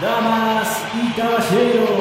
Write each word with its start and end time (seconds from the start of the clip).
Damas 0.00 0.68
y 0.94 1.12
caballeros, 1.12 1.97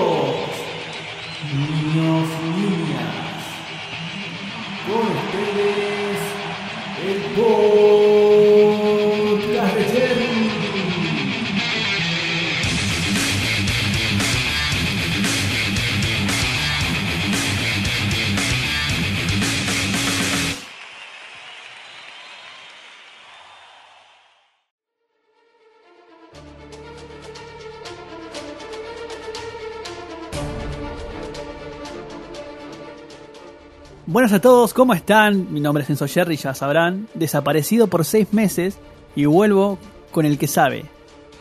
Buenas 34.27 34.39
a 34.39 34.41
todos, 34.41 34.73
¿cómo 34.73 34.93
están? 34.93 35.53
Mi 35.53 35.61
nombre 35.61 35.85
es 35.85 35.89
Enzo 35.89 36.05
Jerry, 36.05 36.35
ya 36.35 36.53
sabrán. 36.53 37.07
Desaparecido 37.13 37.87
por 37.87 38.03
seis 38.03 38.33
meses 38.33 38.77
y 39.15 39.23
vuelvo 39.23 39.79
con 40.11 40.25
el 40.25 40.37
que 40.37 40.47
sabe, 40.47 40.83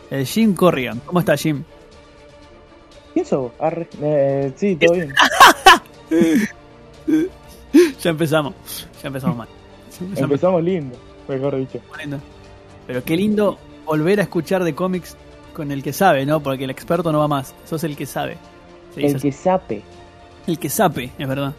el 0.08 0.24
Jim 0.24 0.54
Corrigan. 0.54 1.00
¿Cómo 1.04 1.18
está 1.18 1.36
Jim? 1.36 1.64
¿Qué 3.12 3.22
eso? 3.22 3.50
Arre. 3.58 3.88
Eh, 4.00 4.52
sí, 4.54 4.76
todo 4.76 4.94
bien. 4.94 5.12
Ya 8.00 8.10
empezamos, 8.10 8.54
ya 9.02 9.08
empezamos 9.08 9.36
mal. 9.36 9.48
Ya 9.48 10.04
empezamos 10.04 10.30
Empezamos 10.30 10.62
lindo, 10.62 10.96
mejor 11.26 11.56
dicho. 11.56 11.80
lindo. 11.98 12.20
Pero 12.86 13.02
qué 13.02 13.16
lindo 13.16 13.58
volver 13.84 14.20
a 14.20 14.22
escuchar 14.22 14.62
de 14.62 14.76
cómics 14.76 15.16
con 15.54 15.72
el 15.72 15.82
que 15.82 15.92
sabe, 15.92 16.24
¿no? 16.24 16.38
Porque 16.38 16.62
el 16.62 16.70
experto 16.70 17.10
no 17.10 17.18
va 17.18 17.26
más, 17.26 17.52
sos 17.68 17.82
el 17.82 17.96
que 17.96 18.06
sabe. 18.06 18.36
Se 18.94 19.04
El 19.04 19.20
que 19.20 19.32
sape. 19.32 19.82
El 20.46 20.60
que 20.60 20.70
sabe, 20.70 21.10
es 21.18 21.28
verdad. 21.28 21.52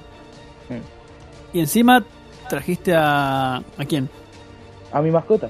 Mm. 0.69 0.96
Y 1.57 1.59
encima 1.59 2.03
trajiste 2.47 2.93
a... 2.93 3.55
¿A 3.55 3.85
quién? 3.89 4.07
A 4.91 5.01
mi 5.01 5.09
mascota. 5.09 5.47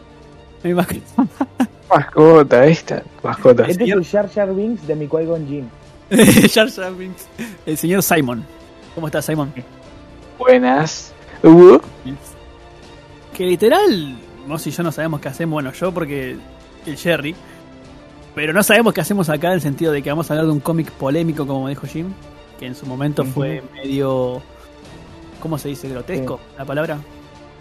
A 0.64 0.68
mi 0.68 0.74
mascota. 0.74 1.28
Mascota, 1.90 2.66
esta, 2.66 3.04
mascota. 3.22 3.64
Este 3.64 3.84
señor. 3.84 4.02
es 4.02 4.08
el 4.08 4.12
Jar 4.12 4.30
Jar 4.30 4.56
Binks 4.56 4.88
de 4.88 4.96
mi 4.96 5.08
Qui-Gon 5.08 5.46
Jinn. 5.48 5.70
Jar 6.50 6.72
Jar 6.72 6.96
Binks. 6.96 7.28
El 7.66 7.78
señor 7.78 8.04
Simon. 8.04 8.46
¿Cómo 8.96 9.08
está 9.08 9.22
Simon? 9.22 9.54
Buenas. 10.40 11.14
Uh, 11.44 11.78
Que 13.36 13.46
literal, 13.46 14.18
vos 14.48 14.66
y 14.66 14.72
yo 14.72 14.84
no 14.84 14.94
sabemos 14.94 15.20
qué 15.20 15.28
hacemos, 15.28 15.56
bueno, 15.56 15.74
yo 15.74 15.94
porque 15.94 16.38
el 16.86 16.96
Jerry, 16.98 17.36
pero 18.34 18.54
no 18.54 18.64
sabemos 18.64 18.94
qué 18.94 19.02
hacemos 19.02 19.28
acá 19.28 19.48
en 19.48 19.56
el 19.56 19.62
sentido 19.62 19.92
de 19.92 20.02
que 20.02 20.10
vamos 20.10 20.32
a 20.32 20.36
hablar 20.36 20.46
de 20.46 20.54
un 20.54 20.62
cómic 20.62 20.90
polémico, 20.92 21.46
como 21.46 21.68
dijo 21.68 21.86
Jim, 21.86 22.14
que 22.58 22.66
en 22.66 22.76
su 22.76 22.86
momento 22.86 23.26
fue 23.26 23.62
medio, 23.74 24.42
¿cómo 25.42 25.58
se 25.58 25.70
dice? 25.70 25.90
Grotesco, 25.90 26.40
la 26.58 26.66
palabra. 26.66 26.98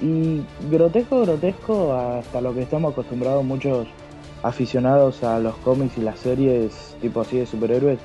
Y 0.01 0.43
grotesco, 0.71 1.23
grotesco, 1.23 1.95
hasta 1.95 2.41
lo 2.41 2.53
que 2.55 2.63
estamos 2.63 2.93
acostumbrados 2.93 3.45
muchos 3.45 3.87
aficionados 4.43 5.23
a 5.25 5.39
los 5.39 5.55
cómics 5.57 5.97
y 5.99 6.03
las 6.03 6.19
series 6.19 6.97
tipo 7.01 7.21
así 7.23 7.39
de 7.39 7.47
superhéroes. 7.47 7.99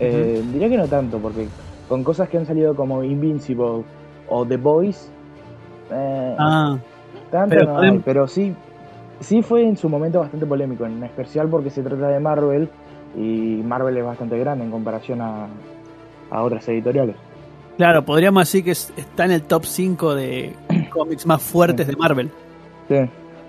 Eh, 0.00 0.42
diría 0.52 0.68
que 0.68 0.76
no 0.76 0.86
tanto, 0.86 1.18
porque 1.18 1.48
con 1.88 2.04
cosas 2.04 2.28
que 2.28 2.36
han 2.36 2.46
salido 2.46 2.76
como 2.76 3.02
Invincible 3.02 3.84
o 4.28 4.46
The 4.46 4.56
Boys, 4.56 5.10
eh, 5.90 6.36
Ah, 6.38 6.78
Tanto 7.30 7.50
Pero 7.56 7.64
no 7.66 7.70
hay, 7.72 7.76
podemos- 7.88 8.02
pero 8.04 8.28
sí, 8.28 8.54
sí 9.20 9.42
fue 9.42 9.66
en 9.66 9.76
su 9.76 9.88
momento 9.88 10.20
bastante 10.20 10.46
polémico, 10.46 10.84
en 10.86 11.02
especial 11.02 11.48
porque 11.48 11.70
se 11.70 11.82
trata 11.82 12.08
de 12.08 12.20
Marvel 12.20 12.68
y 13.16 13.60
Marvel 13.64 13.96
es 13.96 14.04
bastante 14.04 14.38
grande 14.38 14.64
en 14.64 14.70
comparación 14.70 15.20
a, 15.20 15.46
a 16.30 16.42
otras 16.42 16.66
editoriales. 16.68 17.16
Claro, 17.78 18.04
podríamos 18.04 18.42
decir 18.42 18.62
que 18.64 18.72
es- 18.72 18.92
está 18.98 19.24
en 19.24 19.30
el 19.30 19.42
top 19.44 19.64
5 19.64 20.14
de 20.14 20.52
cómics 20.92 21.24
más 21.24 21.42
fuertes 21.42 21.86
de 21.86 21.96
Marvel. 21.96 22.30
Sí, 22.88 22.96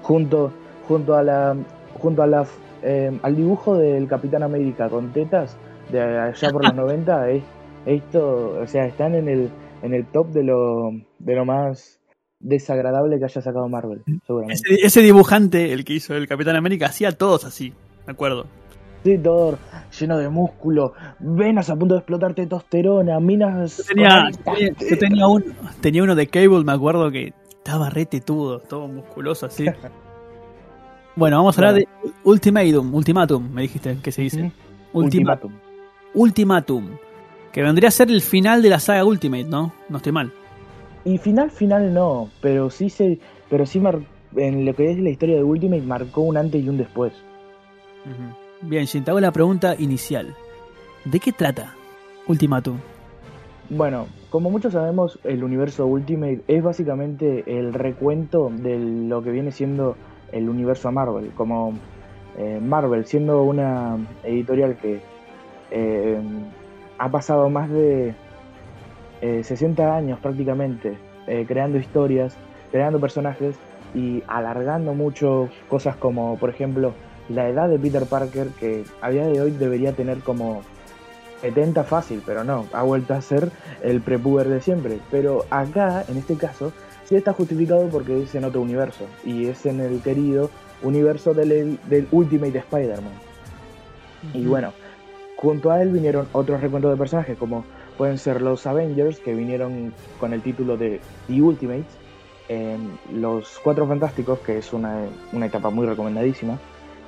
junto, 0.01 0.53
junto 0.87 1.15
a 1.15 1.23
la, 1.23 1.55
junto 1.99 2.23
a 2.23 2.27
la, 2.27 2.45
eh, 2.83 3.11
al 3.21 3.35
dibujo 3.35 3.75
del 3.77 4.07
Capitán 4.07 4.43
América 4.43 4.87
con 4.89 5.11
tetas 5.11 5.57
de 5.91 5.99
allá 6.01 6.49
por 6.51 6.63
los 6.63 6.73
90, 6.75 7.29
es- 7.31 7.43
esto, 7.85 8.59
o 8.61 8.67
sea, 8.67 8.85
están 8.85 9.15
en 9.15 9.27
el, 9.27 9.49
en 9.81 9.93
el 9.93 10.05
top 10.05 10.27
de 10.29 10.43
lo, 10.43 10.91
de 11.19 11.35
lo 11.35 11.45
más 11.45 11.99
desagradable 12.41 13.17
que 13.19 13.25
haya 13.25 13.41
sacado 13.41 13.67
Marvel, 13.67 14.01
seguramente. 14.25 14.61
Ese, 14.73 14.85
ese 14.85 15.01
dibujante, 15.01 15.73
el 15.73 15.83
que 15.85 15.93
hizo 15.93 16.15
el 16.15 16.27
Capitán 16.27 16.55
América, 16.55 16.85
hacía 16.87 17.11
todos 17.11 17.43
así, 17.45 17.73
me 18.05 18.13
acuerdo. 18.13 18.45
Sí, 19.03 19.17
todo 19.17 19.57
lleno 19.97 20.17
de 20.17 20.29
músculo, 20.29 20.93
venas 21.19 21.69
a 21.69 21.75
punto 21.75 21.95
de 21.95 21.99
explotar 21.99 22.33
testosterona, 22.33 23.19
minas. 23.19 23.77
Yo 23.77 23.83
tenía, 23.85 24.29
tenía- 24.43 24.73
yo 24.89 24.97
tenía, 24.97 25.27
un, 25.27 25.43
tenía 25.81 26.03
uno 26.03 26.15
de 26.15 26.27
Cable, 26.27 26.63
me 26.65 26.73
acuerdo 26.73 27.09
que 27.11 27.33
estaba 27.49 27.89
re 27.89 28.05
tetudo, 28.05 28.59
todo 28.59 28.87
musculoso 28.87 29.45
así. 29.45 29.65
Bueno, 31.15 31.35
vamos 31.37 31.57
a 31.57 31.61
hablar 31.61 31.73
de 31.73 31.87
Ultimatum, 32.23 32.93
Ultimatum, 32.95 33.49
me 33.51 33.63
dijiste 33.63 33.97
que 34.01 34.09
se 34.11 34.21
dice. 34.21 34.53
Ultimatum. 34.93 35.51
Ultimatum. 36.13 36.91
Que 37.51 37.61
vendría 37.61 37.89
a 37.89 37.91
ser 37.91 38.09
el 38.09 38.21
final 38.21 38.61
de 38.61 38.69
la 38.69 38.79
saga 38.79 39.03
Ultimate, 39.03 39.43
¿no? 39.43 39.73
No 39.89 39.97
estoy 39.97 40.13
mal. 40.13 40.31
Y 41.03 41.17
final, 41.17 41.51
final 41.51 41.93
no, 41.93 42.29
pero 42.41 42.69
sí 42.69 42.89
se, 42.89 43.19
pero 43.49 43.65
sí 43.65 43.81
mar- 43.81 43.99
en 44.37 44.63
lo 44.63 44.73
que 44.75 44.91
es 44.91 44.99
la 44.99 45.09
historia 45.09 45.35
de 45.35 45.43
Ultimate 45.43 45.81
marcó 45.81 46.21
un 46.21 46.37
antes 46.37 46.63
y 46.63 46.69
un 46.69 46.77
después. 46.77 47.11
Bien, 48.61 48.85
Jin, 48.87 49.03
te 49.03 49.11
hago 49.11 49.19
la 49.19 49.31
pregunta 49.31 49.75
inicial. 49.77 50.35
¿De 51.05 51.19
qué 51.19 51.31
trata 51.31 51.75
Ultimatum? 52.27 52.77
Bueno, 53.69 54.07
como 54.29 54.49
muchos 54.49 54.73
sabemos, 54.73 55.19
el 55.23 55.43
universo 55.43 55.85
Ultimate 55.85 56.41
es 56.47 56.61
básicamente 56.63 57.43
el 57.59 57.73
recuento 57.73 58.51
de 58.51 58.77
lo 58.79 59.23
que 59.23 59.31
viene 59.31 59.51
siendo 59.51 59.95
el 60.31 60.49
universo 60.49 60.91
Marvel. 60.91 61.31
Como 61.35 61.73
eh, 62.37 62.59
Marvel, 62.61 63.05
siendo 63.05 63.43
una 63.43 63.97
editorial 64.23 64.75
que 64.77 65.01
eh, 65.71 66.19
ha 66.97 67.09
pasado 67.09 67.49
más 67.49 67.69
de 67.69 68.13
eh, 69.21 69.43
60 69.43 69.95
años 69.95 70.19
prácticamente 70.19 70.97
eh, 71.27 71.45
creando 71.47 71.77
historias, 71.77 72.35
creando 72.71 72.99
personajes 72.99 73.55
y 73.93 74.23
alargando 74.27 74.93
mucho 74.93 75.49
cosas 75.69 75.95
como, 75.95 76.37
por 76.37 76.49
ejemplo, 76.49 76.93
la 77.29 77.47
edad 77.47 77.69
de 77.69 77.79
Peter 77.79 78.05
Parker, 78.05 78.47
que 78.59 78.83
a 79.01 79.09
día 79.09 79.25
de 79.27 79.41
hoy 79.41 79.51
debería 79.51 79.93
tener 79.93 80.19
como 80.19 80.63
70 81.41 81.83
fácil, 81.83 82.21
pero 82.25 82.43
no, 82.43 82.65
ha 82.73 82.83
vuelto 82.83 83.13
a 83.13 83.21
ser 83.21 83.51
el 83.81 84.01
prepuber 84.01 84.49
de 84.49 84.61
siempre. 84.61 84.99
Pero 85.11 85.45
acá, 85.49 86.03
en 86.07 86.17
este 86.17 86.35
caso, 86.35 86.73
sí 87.05 87.15
está 87.15 87.33
justificado 87.33 87.87
porque 87.89 88.23
es 88.23 88.35
en 88.35 88.45
otro 88.45 88.61
universo, 88.61 89.05
y 89.23 89.47
es 89.47 89.65
en 89.65 89.79
el 89.79 90.01
querido 90.01 90.49
universo 90.81 91.33
del, 91.33 91.79
del 91.87 92.07
Ultimate 92.11 92.57
Spider-Man. 92.57 93.13
Y 94.33 94.45
bueno, 94.45 94.73
junto 95.37 95.71
a 95.71 95.81
él 95.81 95.91
vinieron 95.91 96.27
otros 96.33 96.59
recuentos 96.61 96.91
de 96.91 96.97
personajes, 96.97 97.37
como 97.37 97.63
pueden 97.97 98.17
ser 98.17 98.41
los 98.41 98.65
Avengers, 98.65 99.19
que 99.19 99.33
vinieron 99.33 99.93
con 100.19 100.33
el 100.33 100.41
título 100.41 100.77
de 100.77 100.99
The 101.27 101.41
Ultimates, 101.41 101.97
em, 102.47 102.97
los 103.13 103.59
Cuatro 103.59 103.87
Fantásticos, 103.87 104.39
que 104.39 104.57
es 104.57 104.73
una, 104.73 105.05
una 105.31 105.45
etapa 105.45 105.69
muy 105.69 105.85
recomendadísima, 105.85 106.57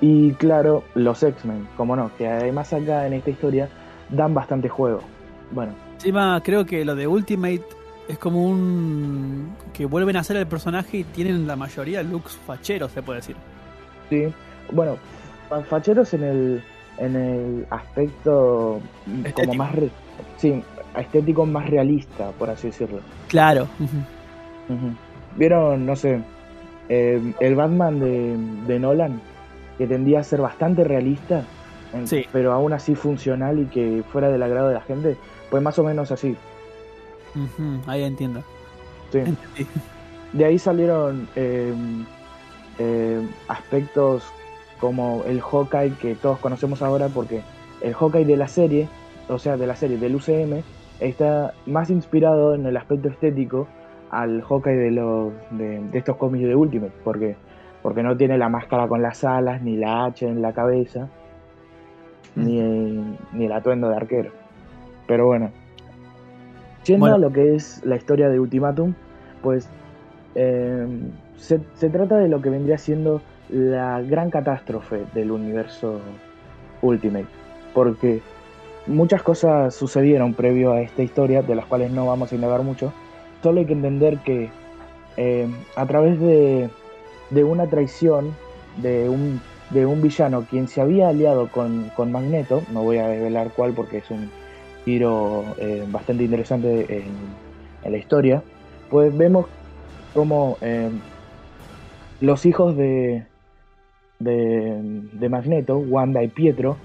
y 0.02 0.32
claro, 0.34 0.84
los 0.96 1.22
X-Men, 1.24 1.68
como 1.78 1.96
no, 1.96 2.12
que 2.18 2.28
además 2.28 2.74
acá 2.74 3.06
en 3.08 3.14
esta 3.14 3.30
historia 3.30 3.70
dan 4.10 4.34
bastante 4.34 4.68
juego. 4.68 5.00
Bueno, 5.52 5.74
Encima, 5.96 6.42
creo 6.44 6.66
que 6.66 6.84
lo 6.84 6.96
de 6.96 7.08
Ultimate 7.08 7.62
es 8.08 8.18
como 8.18 8.44
un. 8.46 9.52
que 9.74 9.86
vuelven 9.86 10.18
a 10.18 10.22
hacer 10.22 10.36
el 10.38 10.48
personaje 10.48 10.98
y 10.98 11.04
tienen 11.04 11.46
la 11.48 11.56
mayoría 11.56 12.02
looks 12.04 12.36
facheros, 12.48 12.92
se 12.92 13.02
puede 13.04 13.20
decir. 13.20 13.36
sí, 14.10 14.24
bueno, 14.72 14.98
fa- 15.50 15.62
facheros 15.62 16.14
en 16.16 16.24
el, 16.24 16.64
en 16.98 17.16
el 17.16 17.66
aspecto 17.70 18.80
como 19.36 19.54
más, 19.54 19.76
re- 19.76 19.92
sí, 20.38 20.64
estético 20.98 21.46
más 21.46 21.70
realista, 21.70 22.32
por 22.32 22.50
así 22.50 22.68
decirlo. 22.68 23.00
Claro. 23.28 23.68
Ujú. 23.80 24.96
¿Vieron, 25.38 25.86
no 25.86 25.96
sé, 25.96 26.22
eh, 26.90 27.34
el 27.40 27.56
Batman 27.56 28.00
de, 28.00 28.36
de 28.68 28.80
Nolan? 28.80 29.22
Que 29.82 29.88
tendía 29.88 30.20
a 30.20 30.24
ser 30.24 30.42
bastante 30.42 30.84
realista, 30.84 31.44
en- 31.92 32.06
Sí. 32.08 32.24
pero 32.32 32.54
aún 32.54 32.72
así 32.72 32.94
funcional 32.94 33.58
y 33.58 33.66
que 33.66 34.04
fuera 34.12 34.30
del 34.30 34.44
agrado 34.44 34.68
de 34.68 34.76
la 34.76 34.82
gente. 34.82 35.18
Pues 35.50 35.64
más 35.64 35.80
o 35.80 35.84
menos 35.84 36.12
así. 36.12 36.38
Ahí 37.88 38.04
entiendo. 38.04 38.44
Sí. 39.12 39.18
Entendí. 39.18 39.66
De 40.34 40.46
ahí 40.46 40.60
salieron 40.60 41.28
eh, 41.36 41.74
eh, 42.78 43.28
aspectos 43.48 44.24
como 44.80 45.24
el 45.26 45.42
Hawkeye 45.42 45.94
que 46.00 46.14
todos 46.14 46.38
conocemos 46.38 46.84
ahora 46.84 47.08
porque 47.08 47.42
el 47.82 47.96
Hawkeye 47.96 48.26
de 48.26 48.38
la 48.38 48.48
serie, 48.48 48.88
o 49.30 49.40
sea, 49.40 49.58
de 49.58 49.66
la 49.66 49.76
serie 49.76 49.98
del 49.98 50.14
UCM, 50.16 50.62
está 51.00 51.56
más 51.66 51.90
inspirado 51.90 52.54
en 52.54 52.68
el 52.68 52.78
aspecto 52.78 53.10
estético 53.10 53.68
al 54.12 54.44
Hawkeye 54.44 54.76
de, 54.78 54.92
los, 54.92 55.34
de, 55.50 55.80
de 55.92 55.98
estos 55.98 56.18
cómics 56.18 56.46
de 56.48 56.56
Ultimate, 56.56 56.94
porque 57.04 57.36
porque 57.82 58.04
no 58.04 58.16
tiene 58.18 58.38
la 58.38 58.50
máscara 58.50 58.88
con 58.88 59.02
las 59.02 59.24
alas, 59.24 59.62
ni 59.62 59.78
la 59.78 60.06
hacha 60.06 60.28
en 60.28 60.42
la 60.42 60.54
cabeza, 60.54 61.08
ni, 62.36 62.60
ni 63.34 63.46
el 63.46 63.52
atuendo 63.52 63.90
de 63.90 63.96
arquero. 63.96 64.32
Pero 65.08 65.26
bueno, 65.26 65.52
yendo 66.86 67.02
Bueno. 67.02 67.16
a 67.16 67.20
lo 67.20 67.32
que 67.32 67.56
es 67.56 67.84
la 67.86 67.96
historia 67.96 68.30
de 68.30 68.40
Ultimatum, 68.40 68.94
pues 69.42 69.70
eh, 70.36 70.88
se, 71.36 71.60
se 71.74 71.90
trata 71.90 72.18
de 72.18 72.30
lo 72.30 72.42
que 72.42 72.50
vendría 72.50 72.78
siendo 72.78 73.22
la 73.50 74.02
gran 74.02 74.30
catástrofe 74.30 75.04
del 75.14 75.32
universo 75.32 76.00
Ultimate, 76.82 77.28
porque 77.74 78.22
muchas 78.88 79.22
cosas 79.24 79.76
sucedieron 79.76 80.34
previo 80.34 80.72
a 80.72 80.82
esta 80.82 81.04
historia, 81.04 81.42
de 81.42 81.56
las 81.56 81.66
cuales 81.66 81.92
no 81.92 82.06
vamos 82.06 82.32
a 82.32 82.36
indagar 82.36 82.62
mucho, 82.64 82.94
solo 83.44 83.60
hay 83.60 83.66
que 83.66 83.74
entender 83.74 84.20
que 84.20 84.50
eh, 85.18 85.48
a 85.76 85.86
través 85.86 86.20
de, 86.20 86.70
de 87.32 87.44
una 87.44 87.68
traición 87.68 88.36
de 88.78 89.10
un, 89.10 89.42
de 89.72 89.86
un 89.86 90.02
villano 90.02 90.46
quien 90.50 90.68
se 90.68 90.82
había 90.82 91.10
aliado 91.10 91.50
con, 91.50 91.92
con 91.96 92.12
Magneto, 92.12 92.62
no 92.72 92.84
voy 92.84 92.98
a 92.98 93.08
revelar 93.08 93.52
cuál 93.56 93.74
porque 93.74 93.98
es 93.98 94.12
un 94.12 94.30
giro 94.86 95.44
eh, 95.58 95.86
bastante 95.90 96.24
interesante 96.24 96.86
en, 96.90 97.12
en 97.84 97.92
la 97.92 97.98
historia, 97.98 98.44
pues 98.90 99.16
vemos 99.16 99.48
como 100.14 100.58
eh, 100.62 100.90
los 102.20 102.46
hijos 102.46 102.76
de, 102.76 103.26
de, 104.20 104.80
de 105.14 105.30
Magneto, 105.30 105.78
Wanda 105.78 106.24
y 106.24 106.28
Pietro, 106.28 106.78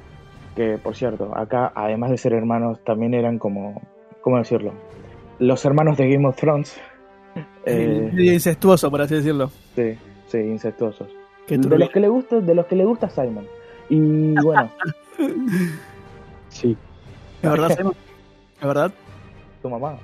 que 0.54 0.78
por 0.78 0.96
cierto, 0.96 1.36
acá 1.36 1.72
además 1.74 2.10
de 2.10 2.18
ser 2.18 2.32
hermanos 2.32 2.82
también 2.84 3.14
eran 3.14 3.38
como, 3.38 3.82
¿cómo 4.22 4.38
decirlo? 4.38 4.72
Los 5.38 5.64
hermanos 5.64 5.98
de 5.98 6.08
Game 6.10 6.26
of 6.26 6.36
Thrones. 6.36 6.80
Eh, 7.68 8.12
incestuoso, 8.16 8.88
por 8.92 9.02
así 9.02 9.16
decirlo. 9.16 9.50
sí, 9.74 9.98
sí, 10.26 10.38
incestuosos. 10.38 11.08
De 11.48 11.78
los 11.78 11.90
que 11.90 12.00
le 12.00 12.08
gusta, 12.08 12.40
de 12.40 12.54
los 12.54 12.66
que 12.66 12.74
le 12.76 12.84
gusta 12.84 13.08
Simon. 13.08 13.46
Y 13.88 14.34
bueno, 14.42 14.70
Sí. 16.48 16.76
¿Es 17.42 17.50
verdad, 17.50 17.76
Simon? 17.76 17.94
¿Es 18.60 18.66
verdad? 18.66 18.90
tu 19.62 19.70
mamá. 19.70 19.96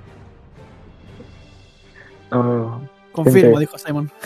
No, 2.31 2.81
Confirmo, 3.11 3.41
Gente. 3.41 3.59
dijo 3.59 3.77
Simon. 3.77 4.09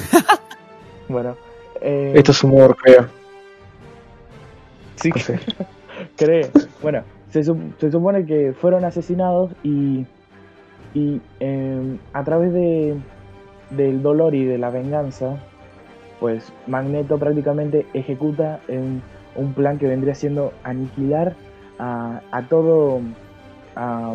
Bueno, 1.10 1.38
eh, 1.80 2.12
esto 2.16 2.32
es 2.32 2.44
humor, 2.44 2.76
creo. 2.84 3.08
sí, 4.98 5.10
No 5.10 5.18
sé. 5.22 5.40
cree. 6.18 6.52
Bueno, 6.82 7.04
se, 7.32 7.46
sup- 7.46 7.78
se 7.80 7.90
supone 7.92 8.26
que 8.26 8.52
fueron 8.52 8.84
asesinados 8.84 9.52
y, 9.64 10.06
y 10.94 11.22
eh, 11.40 11.98
a 12.12 12.24
través 12.26 12.52
de, 12.52 12.98
del 13.70 14.02
dolor 14.04 14.36
y 14.36 14.44
de 14.44 14.58
la 14.58 14.70
venganza, 14.70 15.38
pues 16.20 16.52
Magneto 16.66 17.18
prácticamente 17.18 17.86
ejecuta 17.94 18.60
en 18.68 19.02
un 19.36 19.54
plan 19.54 19.78
que 19.78 19.88
vendría 19.88 20.16
siendo 20.16 20.52
aniquilar 20.64 21.36
a, 21.80 22.22
a 22.32 22.42
todo, 22.48 23.02
a, 23.76 24.14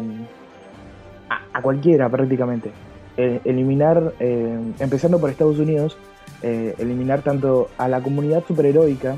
a- 1.52 1.62
cualquiera 1.62 2.08
prácticamente. 2.08 2.70
Eh, 3.16 3.40
eliminar, 3.44 4.14
eh, 4.20 4.58
empezando 4.80 5.18
por 5.20 5.30
Estados 5.30 5.58
Unidos, 5.58 5.96
eh, 6.42 6.74
eliminar 6.78 7.22
tanto 7.22 7.68
a 7.78 7.86
la 7.88 8.00
comunidad 8.00 8.42
superheroica 8.48 9.16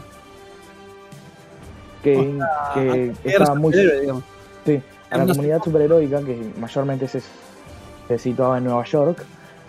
que, 2.03 2.39
que 2.75 3.13
estaba 3.25 3.55
muy. 3.55 3.73
Sí, 4.67 4.83
a 5.11 5.17
la 5.19 5.25
comunidad 5.33 5.63
superheroica, 5.63 6.21
que 6.23 6.51
mayormente 6.61 7.09
se, 7.09 7.21
se 8.09 8.19
situaba 8.19 8.59
en 8.59 8.65
Nueva 8.65 8.85
York, 8.85 9.23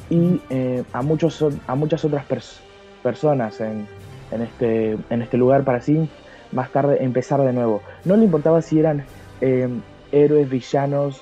y 0.09 0.41
eh, 0.49 0.83
a, 0.91 1.01
muchos, 1.01 1.45
a 1.67 1.75
muchas 1.75 2.03
otras 2.03 2.27
pers- 2.27 2.59
personas 3.05 3.61
en, 3.61 3.87
en, 4.31 4.41
este, 4.41 4.97
en 5.11 5.21
este 5.21 5.37
lugar 5.37 5.63
para 5.63 5.77
así 5.77 6.09
más 6.51 6.71
tarde 6.71 7.03
empezar 7.03 7.39
de 7.41 7.53
nuevo. 7.53 7.83
No 8.03 8.17
le 8.17 8.25
importaba 8.25 8.63
si 8.63 8.79
eran 8.79 9.05
eh, 9.41 9.69
héroes, 10.11 10.49
villanos, 10.49 11.21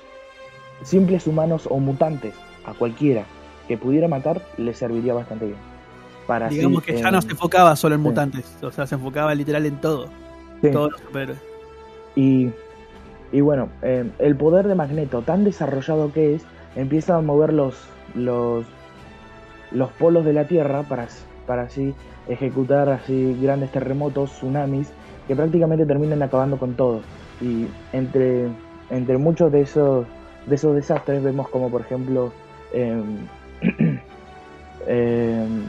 simples 0.83 1.27
humanos 1.27 1.67
o 1.69 1.79
mutantes, 1.79 2.33
a 2.65 2.73
cualquiera 2.73 3.25
que 3.67 3.77
pudiera 3.77 4.07
matar 4.07 4.41
le 4.57 4.73
serviría 4.73 5.13
bastante 5.13 5.47
bien. 5.47 5.57
Para 6.25 6.45
así, 6.47 6.55
Digamos 6.55 6.83
que 6.83 6.95
ya 6.95 7.09
eh, 7.09 7.11
no 7.11 7.21
se 7.21 7.31
enfocaba 7.31 7.75
solo 7.75 7.95
en 7.95 8.01
sí. 8.01 8.07
mutantes, 8.07 8.57
o 8.61 8.71
sea, 8.71 8.87
se 8.87 8.95
enfocaba 8.95 9.35
literal 9.35 9.65
en 9.65 9.75
todo. 9.81 10.07
sí. 10.61 10.71
Todos 10.71 10.93
los 10.93 11.01
superhéroes. 11.01 11.39
Y, 12.15 12.49
y 13.33 13.41
bueno, 13.41 13.67
eh, 13.81 14.09
el 14.19 14.35
poder 14.37 14.67
de 14.69 14.75
Magneto, 14.75 15.21
tan 15.23 15.43
desarrollado 15.43 16.13
que 16.13 16.35
es, 16.35 16.45
empieza 16.77 17.17
a 17.17 17.21
mover 17.21 17.51
los, 17.51 17.75
los, 18.15 18.65
los 19.71 19.91
polos 19.93 20.23
de 20.23 20.31
la 20.31 20.45
Tierra 20.45 20.83
para, 20.83 21.07
para 21.45 21.63
así 21.63 21.93
ejecutar 22.27 22.89
así 22.89 23.37
grandes 23.41 23.71
terremotos, 23.71 24.31
tsunamis, 24.31 24.91
que 25.27 25.35
prácticamente 25.35 25.85
terminan 25.85 26.21
acabando 26.23 26.57
con 26.57 26.75
todo. 26.75 27.01
Y 27.41 27.67
entre, 27.91 28.47
entre 28.89 29.17
muchos 29.17 29.51
de 29.51 29.61
esos, 29.61 30.05
de 30.45 30.55
esos 30.55 30.75
desastres 30.75 31.23
vemos 31.23 31.49
como 31.49 31.69
por 31.69 31.81
ejemplo 31.81 32.31
em, 32.73 33.27
em, 34.87 35.63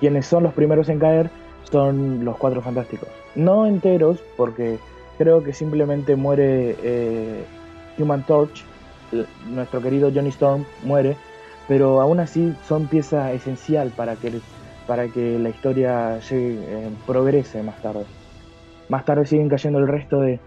quienes 0.00 0.26
son 0.26 0.42
los 0.42 0.52
primeros 0.54 0.88
en 0.88 0.98
caer 0.98 1.30
son 1.70 2.24
los 2.24 2.36
cuatro 2.36 2.60
fantásticos. 2.60 3.08
No 3.34 3.66
enteros, 3.66 4.18
porque 4.36 4.78
creo 5.18 5.42
que 5.42 5.52
simplemente 5.52 6.16
muere 6.16 6.76
eh, 6.82 7.44
Human 7.98 8.24
Torch, 8.24 8.64
nuestro 9.46 9.80
querido 9.80 10.10
Johnny 10.14 10.30
Storm 10.30 10.64
muere, 10.84 11.16
pero 11.68 12.00
aún 12.00 12.20
así 12.20 12.54
son 12.66 12.86
pieza 12.86 13.32
esencial 13.32 13.90
para 13.90 14.16
que, 14.16 14.40
para 14.86 15.08
que 15.08 15.38
la 15.38 15.48
historia 15.50 16.18
llegue, 16.18 16.58
eh, 16.86 16.90
progrese 17.06 17.62
más 17.62 17.80
tarde. 17.82 18.04
Más 18.88 19.04
tarde 19.04 19.26
siguen 19.26 19.48
cayendo 19.48 19.78
el 19.78 19.88
resto 19.88 20.20
de, 20.20 20.40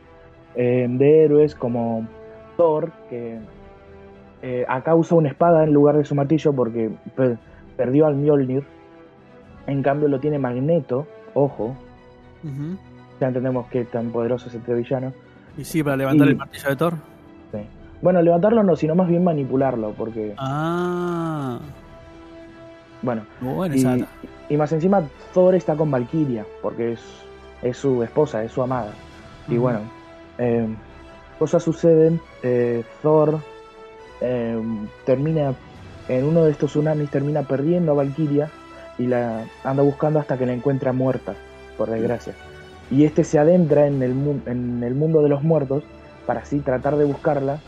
eh, 0.55 0.87
de 0.89 1.23
héroes 1.25 1.55
como 1.55 2.07
Thor, 2.57 2.91
que 3.09 3.39
eh, 4.41 4.65
acá 4.67 4.93
usa 4.95 5.17
una 5.17 5.29
espada 5.29 5.63
en 5.63 5.73
lugar 5.73 5.97
de 5.97 6.05
su 6.05 6.13
martillo 6.15 6.53
porque 6.53 6.91
per- 7.15 7.37
perdió 7.77 8.05
al 8.05 8.15
Mjolnir. 8.15 8.63
En 9.67 9.81
cambio 9.81 10.07
lo 10.07 10.19
tiene 10.19 10.37
Magneto, 10.37 11.07
ojo, 11.33 11.75
ya 13.19 13.27
entendemos 13.27 13.67
que 13.67 13.85
tan 13.85 14.11
poderoso 14.11 14.47
es 14.49 14.55
este 14.55 14.73
villano. 14.75 15.13
Y 15.57 15.63
sí, 15.63 15.81
para 15.83 15.97
levantar 15.97 16.27
Y- 16.27 16.31
el 16.31 16.35
martillo 16.37 16.69
de 16.69 16.75
Thor. 16.75 16.93
Sí. 17.51 17.59
Bueno, 18.01 18.21
levantarlo 18.21 18.61
no, 18.61 18.75
sino 18.75 18.93
más 18.93 19.07
bien 19.07 19.23
manipularlo, 19.23 19.93
porque, 19.97 20.35
Ah, 20.37 21.57
bueno, 23.05 23.23
y, 23.75 23.79
esa 23.79 23.91
data. 23.97 24.07
y 24.49 24.57
más 24.57 24.71
encima 24.71 25.03
Thor 25.33 25.55
está 25.55 25.75
con 25.75 25.91
Valkyria, 25.91 26.45
porque 26.61 26.93
es, 26.93 27.01
es 27.61 27.77
su 27.77 28.03
esposa, 28.03 28.43
es 28.43 28.51
su 28.51 28.61
amada. 28.61 28.91
Y 29.47 29.57
bueno, 29.57 29.79
eh, 30.37 30.67
cosas 31.39 31.63
suceden, 31.63 32.19
eh, 32.43 32.83
Thor 33.01 33.39
eh, 34.21 34.59
termina, 35.05 35.53
en 36.09 36.25
uno 36.25 36.43
de 36.45 36.51
estos 36.51 36.71
tsunamis, 36.71 37.09
termina 37.09 37.43
perdiendo 37.43 37.91
a 37.91 37.95
Valkyria 37.95 38.49
y 38.97 39.07
la 39.07 39.45
anda 39.63 39.83
buscando 39.83 40.19
hasta 40.19 40.37
que 40.37 40.45
la 40.45 40.53
encuentra 40.53 40.93
muerta, 40.93 41.33
por 41.77 41.89
desgracia. 41.89 42.33
Y 42.91 43.03
este 43.03 43.23
se 43.23 43.39
adentra 43.39 43.87
en 43.87 44.01
el, 44.03 44.13
mu- 44.13 44.41
en 44.45 44.83
el 44.83 44.93
mundo 44.95 45.21
de 45.21 45.29
los 45.29 45.43
muertos 45.43 45.83
para 46.25 46.41
así 46.41 46.59
tratar 46.59 46.95
de 46.97 47.05
buscarla 47.05 47.59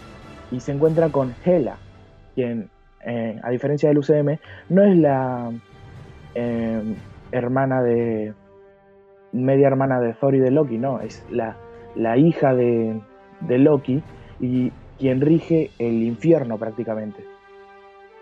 y 0.51 0.59
se 0.61 0.71
encuentra 0.71 1.09
con 1.09 1.35
Hela, 1.43 1.77
quien, 2.35 2.69
eh, 3.05 3.39
a 3.43 3.49
diferencia 3.49 3.89
del 3.89 3.99
UCM, 3.99 4.39
no 4.69 4.83
es 4.83 4.97
la 4.97 5.51
eh, 6.35 6.95
hermana 7.31 7.81
de. 7.81 8.33
media 9.31 9.67
hermana 9.67 9.99
de 9.99 10.13
Thor 10.13 10.35
y 10.35 10.39
de 10.39 10.51
Loki, 10.51 10.77
no, 10.77 10.99
es 10.99 11.25
la, 11.29 11.57
la 11.95 12.17
hija 12.17 12.53
de, 12.53 12.99
de 13.41 13.57
Loki 13.57 14.03
y 14.39 14.71
quien 14.97 15.21
rige 15.21 15.71
el 15.79 16.03
infierno 16.03 16.57
prácticamente, 16.57 17.23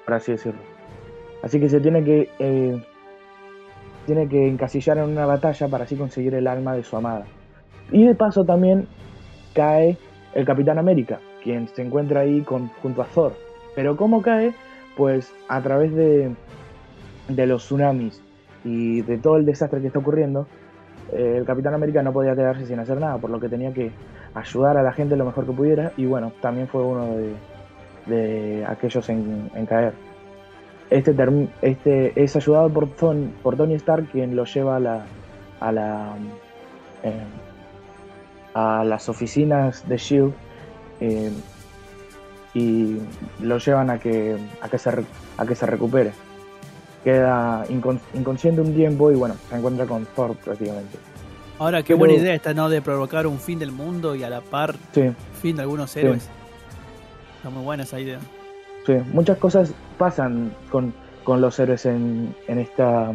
por 0.05 0.15
así 0.15 0.33
decirlo. 0.33 0.61
Así 1.43 1.59
que 1.59 1.69
se 1.69 1.79
tiene 1.79 2.03
que. 2.03 2.29
eh, 2.39 2.81
tiene 4.05 4.27
que 4.29 4.47
encasillar 4.47 4.97
en 4.99 5.05
una 5.05 5.25
batalla 5.25 5.67
para 5.67 5.83
así 5.85 5.95
conseguir 5.95 6.35
el 6.35 6.47
alma 6.47 6.75
de 6.75 6.83
su 6.83 6.95
amada. 6.95 7.25
Y 7.91 8.05
de 8.05 8.15
paso 8.15 8.45
también 8.45 8.87
cae 9.53 9.97
el 10.33 10.45
Capitán 10.45 10.77
América, 10.77 11.19
quien 11.43 11.67
se 11.67 11.81
encuentra 11.81 12.21
ahí 12.21 12.41
con, 12.41 12.67
junto 12.81 13.01
a 13.01 13.05
Thor. 13.05 13.33
Pero 13.75 13.97
¿cómo 13.97 14.21
cae? 14.21 14.53
Pues 14.95 15.33
a 15.49 15.61
través 15.61 15.93
de, 15.93 16.33
de 17.27 17.47
los 17.47 17.63
tsunamis 17.63 18.21
y 18.63 19.01
de 19.01 19.17
todo 19.17 19.37
el 19.37 19.45
desastre 19.45 19.81
que 19.81 19.87
está 19.87 19.99
ocurriendo, 19.99 20.47
eh, 21.11 21.35
el 21.37 21.45
Capitán 21.45 21.73
América 21.73 22.01
no 22.01 22.13
podía 22.13 22.35
quedarse 22.35 22.65
sin 22.65 22.79
hacer 22.79 22.99
nada, 22.99 23.17
por 23.17 23.29
lo 23.29 23.39
que 23.39 23.49
tenía 23.49 23.73
que 23.73 23.91
ayudar 24.33 24.77
a 24.77 24.83
la 24.83 24.91
gente 24.93 25.15
lo 25.15 25.25
mejor 25.25 25.45
que 25.45 25.51
pudiera 25.51 25.91
y 25.97 26.05
bueno, 26.05 26.31
también 26.41 26.67
fue 26.67 26.81
uno 26.83 27.15
de, 27.15 27.33
de 28.07 28.65
aquellos 28.65 29.07
en, 29.09 29.49
caer. 29.67 29.93
Este, 30.89 31.15
este 31.61 32.23
es 32.23 32.35
ayudado 32.35 32.69
por, 32.69 32.87
Ton- 32.95 33.31
por 33.41 33.55
Tony 33.57 33.73
Stark, 33.75 34.07
quien 34.11 34.35
lo 34.35 34.45
lleva 34.45 34.75
a 34.77 34.79
la, 34.79 35.05
a 35.61 36.15
eh, 37.03 37.25
las 38.85 39.09
oficinas 39.09 39.87
de 39.87 39.97
Shield 39.97 40.33
eh, 40.99 41.31
y 42.55 42.97
lo 43.41 43.59
llevan 43.59 43.89
a 43.91 43.99
que 43.99 44.35
a 44.61 44.69
que 44.69 44.77
se 44.79 44.89
a 45.37 45.45
que 45.45 45.53
se 45.55 45.65
recupere. 45.67 46.11
queda 47.03 47.63
incon- 47.67 47.99
inconsciente 48.15 48.61
un 48.61 48.73
tiempo 48.73 49.11
y 49.11 49.15
bueno, 49.15 49.35
se 49.49 49.55
encuentra 49.55 49.85
con 49.85 50.07
Thor 50.15 50.35
prácticamente. 50.37 50.97
Ahora, 51.59 51.83
qué 51.83 51.89
Pero- 51.89 51.99
buena 51.99 52.13
idea 52.15 52.33
esta, 52.33 52.53
¿no? 52.55 52.67
De 52.67 52.81
provocar 52.81 53.27
un 53.27 53.37
fin 53.39 53.59
del 53.59 53.71
mundo 53.71 54.15
y 54.15 54.23
a 54.23 54.29
la 54.31 54.41
par 54.41 54.75
Sí, 54.91 55.11
fin 55.39 55.55
de 55.55 55.61
algunos 55.61 55.95
héroes. 55.95 56.27
Está 57.37 57.49
muy 57.51 57.63
buena 57.63 57.83
esa 57.83 57.99
idea. 57.99 58.17
sí. 58.87 58.93
Muchas 59.13 59.37
cosas 59.37 59.71
pasan 59.99 60.51
con, 60.71 60.93
con 61.23 61.41
los 61.41 61.59
héroes 61.59 61.85
en, 61.85 62.35
en, 62.47 62.57
esta, 62.57 63.11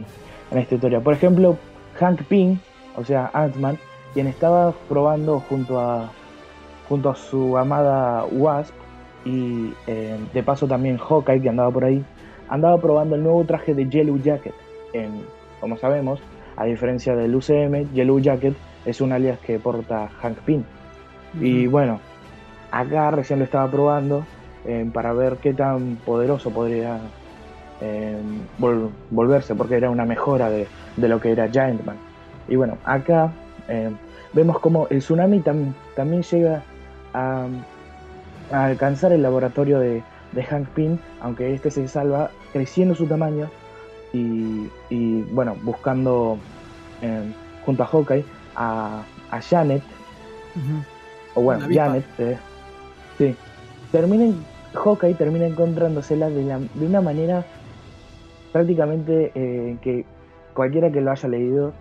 en 0.53 0.59
esta 0.59 0.75
historia. 0.77 1.01
Por 1.01 1.15
ejemplo, 1.15 1.59
Hank 1.99 2.23
Pym, 2.29 2.59
o 2.97 3.05
sea, 3.05 3.31
Ant-Man, 3.35 3.77
quien 4.15 4.29
estaba 4.29 4.73
probando 4.89 5.41
junto 5.49 5.81
a, 5.81 6.11
junto 6.89 7.11
a 7.11 7.17
su 7.17 7.59
amada 7.59 8.25
Wasp 8.31 8.73
y 9.25 9.73
eh, 9.87 10.17
de 10.33 10.43
paso 10.43 10.67
también 10.67 10.97
Hawkeye, 10.99 11.41
que 11.43 11.49
andaba 11.49 11.71
por 11.71 11.85
ahí, 11.85 12.05
andaba 12.49 12.79
probando 12.79 13.17
el 13.17 13.23
nuevo 13.23 13.45
traje 13.45 13.75
de 13.75 13.89
Yellow 13.89 14.19
Jacket. 14.19 14.55
En, 14.93 15.23
como 15.61 15.77
sabemos, 15.77 16.23
a 16.57 16.65
diferencia 16.65 17.15
del 17.15 17.35
UCM, 17.35 17.93
Yellow 17.93 18.19
Jacket 18.19 18.57
es 18.85 19.01
un 19.01 19.13
alias 19.13 19.39
que 19.41 19.59
porta 19.59 20.09
Hank 20.21 20.39
Pym. 20.41 20.65
Y 21.41 21.67
bueno, 21.67 22.01
acá 22.73 23.11
recién 23.11 23.39
lo 23.39 23.45
estaba 23.45 23.71
probando 23.71 24.25
eh, 24.65 24.89
para 24.93 25.13
ver 25.13 25.37
qué 25.37 25.55
tan 25.55 25.97
poderoso 26.05 26.51
podría 26.51 26.99
eh, 27.81 28.19
vol- 28.59 28.91
volverse, 29.11 29.55
porque 29.55 29.77
era 29.77 29.91
una 29.91 30.05
mejora 30.05 30.51
de, 30.51 30.67
de 30.97 31.09
lo 31.09 31.21
que 31.21 31.31
era 31.33 31.49
Giantman. 31.49 31.97
Y 32.49 32.57
bueno, 32.57 32.79
acá 32.85 33.31
vemos 34.33 34.59
como 34.59 34.89
el 34.89 34.99
tsunami 34.99 35.39
tam- 35.41 35.73
también 35.95 36.23
llega 36.23 36.63
a, 37.15 37.47
a 38.51 38.65
alcanzar 38.67 39.13
el 39.13 39.23
laboratorio 39.23 39.79
de, 39.81 40.03
de 40.33 40.43
Hank 40.45 40.69
Pym, 40.71 40.99
aunque 41.21 41.55
este 41.55 41.71
se 41.71 41.87
salva 41.89 42.31
creciendo 42.53 42.95
su 42.95 43.07
tamaño 43.07 43.49
y, 44.13 44.69
y, 44.91 45.23
bueno, 45.33 45.57
buscando 45.63 46.39
eh, 47.03 47.33
junto 47.65 47.83
a 47.83 47.87
Hawkeye 47.87 48.25
a, 48.57 49.03
a 49.31 49.41
Janet, 49.41 49.83
o 51.35 51.43
bueno. 51.43 51.67
Janet, 51.73 52.05
eh, 52.19 52.37
sí, 53.19 53.37
termina, 53.93 54.25
en- 54.25 54.45
Hawkeye 54.75 55.15
termina 55.15 55.47
encontrándosela 55.47 56.29
de, 56.31 56.43
la- 56.45 56.59
de 56.59 56.87
una 56.87 57.01
manera 57.01 57.45
prácticamente 58.53 59.31
eh, 59.35 59.77
que 59.83 60.05
cualquiera 60.55 60.91
que 60.91 61.01
lo 61.01 61.11
haya 61.13 61.29
leído 61.29 61.73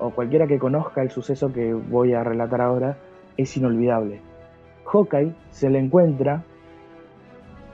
o 0.00 0.10
cualquiera 0.10 0.46
que 0.46 0.58
conozca 0.58 1.02
el 1.02 1.10
suceso 1.10 1.52
que 1.52 1.74
voy 1.74 2.14
a 2.14 2.24
relatar 2.24 2.60
ahora 2.60 2.96
es 3.36 3.56
inolvidable. 3.56 4.20
Hawkeye 4.84 5.32
se 5.50 5.70
le 5.70 5.78
encuentra, 5.78 6.42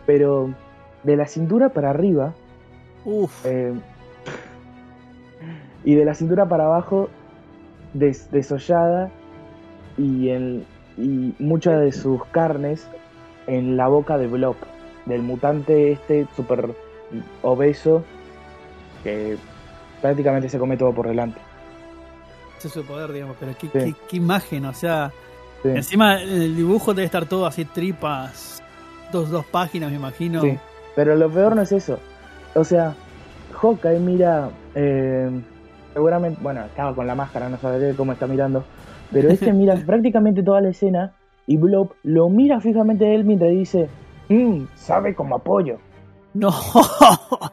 pero 0.07 0.51
de 1.03 1.17
la 1.17 1.27
cintura 1.27 1.71
para 1.71 1.91
arriba 1.91 2.35
Uf, 3.05 3.45
eh, 3.47 3.73
y 5.85 5.95
de 5.95 6.05
la 6.05 6.15
cintura 6.15 6.47
para 6.47 6.67
abajo 6.67 7.09
des- 7.95 8.31
desollada 8.31 9.11
y, 9.97 10.29
en, 10.31 10.65
y 10.99 11.35
muchas 11.39 11.81
de 11.81 11.93
sus 11.93 12.25
carnes 12.27 12.87
en 13.47 13.77
la 13.77 13.89
boca 13.89 14.19
de 14.19 14.27
Blob, 14.27 14.57
del 15.07 15.23
mutante 15.23 15.93
este 15.93 16.27
súper 16.37 16.75
obeso 17.43 18.05
que 19.03 19.37
prácticamente 20.03 20.49
se 20.49 20.59
come 20.59 20.77
todo 20.77 20.93
por 20.93 21.09
delante. 21.09 21.41
ese 22.59 22.69
es 22.69 22.75
su 22.75 22.85
poder, 22.85 23.11
digamos. 23.13 23.37
Pero 23.41 23.53
qué, 23.59 23.67
Sí. 23.69 23.73
qué- 23.73 23.95
qué 24.09 24.17
imagen, 24.19 24.67
o 24.67 24.75
sea. 24.75 25.11
Sí, 25.63 25.69
Encima 25.69 26.21
el 26.23 26.57
dibujo 26.57 26.95
debe 26.95 27.07
estar 27.07 27.27
todo 27.27 27.47
así, 27.47 27.65
tripas. 27.65 28.63
Dos, 29.13 29.31
dos 29.31 29.45
páginas, 29.47 29.91
me 29.91 29.97
imagino. 29.97 30.41
sí. 30.43 30.57
Pero 30.97 31.15
lo 31.17 31.31
peor 31.31 31.55
no 31.57 31.63
es 31.63 31.73
eso. 31.73 31.99
O 32.55 32.65
sea, 32.65 32.95
Hawkeye 33.61 34.01
mira, 34.01 34.51
eh, 34.75 35.31
seguramente, 35.95 36.39
bueno, 36.43 36.65
estaba 36.65 36.95
con 36.95 37.07
la 37.07 37.15
máscara, 37.15 37.49
no 37.49 37.57
sabe 37.59 37.95
cómo 37.95 38.13
está 38.13 38.27
mirando, 38.27 38.65
pero 39.13 39.29
este 39.31 39.53
mira 39.53 39.77
prácticamente 39.77 40.43
toda 40.43 40.61
la 40.61 40.71
escena 40.71 41.13
y 41.47 41.57
Blob 41.57 41.93
lo 42.03 42.29
mira 42.29 42.61
fijamente 42.61 43.07
a 43.07 43.15
él 43.15 43.25
mientras 43.25 43.51
dice, 43.53 43.89
"Mm, 44.29 44.65
sabe 44.75 45.15
como 45.15 45.37
apoyo. 45.37 45.79
No. 46.35 46.51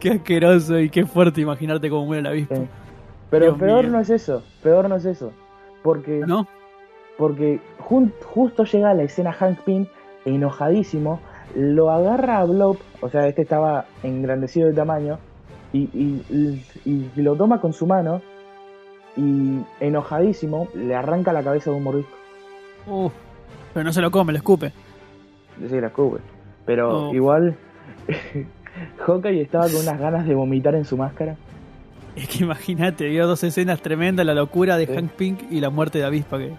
qué 0.00 0.10
asqueroso 0.12 0.78
y 0.78 0.90
qué 0.90 1.04
fuerte 1.06 1.40
imaginarte 1.40 1.88
cómo 1.90 2.06
muere 2.06 2.22
la 2.22 2.30
avispa. 2.30 2.56
Sí. 2.56 2.62
Pero 3.30 3.46
Dios 3.46 3.58
peor 3.58 3.82
mío. 3.84 3.92
no 3.92 4.00
es 4.00 4.10
eso, 4.10 4.42
peor 4.62 4.88
no 4.88 4.96
es 4.96 5.04
eso, 5.04 5.32
porque, 5.86 6.24
¿No? 6.26 6.46
porque 7.16 7.60
jun- 7.78 8.12
justo 8.24 8.64
llega 8.64 8.92
la 8.92 9.04
escena 9.04 9.32
Hank 9.32 9.60
Pym, 9.60 9.86
enojadísimo, 10.24 11.20
lo 11.54 11.90
agarra 11.90 12.40
a 12.40 12.44
Blob, 12.44 12.76
o 13.00 13.08
sea, 13.08 13.26
este 13.28 13.42
estaba 13.42 13.86
engrandecido 14.02 14.66
de 14.66 14.74
tamaño, 14.74 15.18
y, 15.72 15.82
y- 15.94 16.24
y- 16.84 17.10
y 17.14 17.22
lo 17.22 17.36
toma 17.36 17.60
con 17.60 17.72
su 17.72 17.86
mano, 17.86 18.20
y 19.16 19.60
enojadísimo 19.80 20.68
le 20.74 20.94
arranca 20.96 21.32
la 21.32 21.42
cabeza 21.44 21.70
de 21.70 21.76
un 21.76 21.84
mordisco. 21.84 22.16
Uf. 22.88 23.12
Pero 23.72 23.84
no 23.84 23.92
se 23.92 24.00
lo 24.02 24.10
come, 24.10 24.32
lo 24.32 24.38
escupe. 24.38 24.72
Sí, 25.68 25.80
la 25.80 25.90
cubre. 25.90 26.20
Pero 26.66 27.08
Oh. 27.10 27.14
igual, 27.14 27.56
Hawkeye 29.06 29.40
estaba 29.42 29.64
con 29.68 29.76
unas 29.82 29.98
ganas 29.98 30.26
de 30.26 30.34
vomitar 30.34 30.74
en 30.74 30.84
su 30.84 30.96
máscara. 30.96 31.36
Es 32.22 32.28
que 32.28 32.44
imagínate, 32.44 33.06
vio 33.08 33.26
dos 33.26 33.42
escenas 33.44 33.80
tremendas, 33.82 34.24
la 34.24 34.34
locura 34.34 34.76
de 34.78 34.86
Sí. 34.86 34.94
Hank 34.94 35.10
Pink 35.12 35.40
y 35.50 35.60
la 35.60 35.70
muerte 35.70 35.98
de 35.98 36.04
avispa 36.06 36.38
que. 36.38 36.52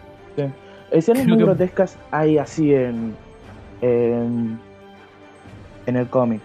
Escenas 0.91 1.23
Creo 1.23 1.29
muy 1.35 1.37
que- 1.39 1.43
grotescas 1.43 1.97
hay 2.11 2.37
así 2.37 2.73
en, 2.73 3.15
en, 3.81 4.59
en 5.85 5.95
el 5.97 6.07
cómic. 6.07 6.41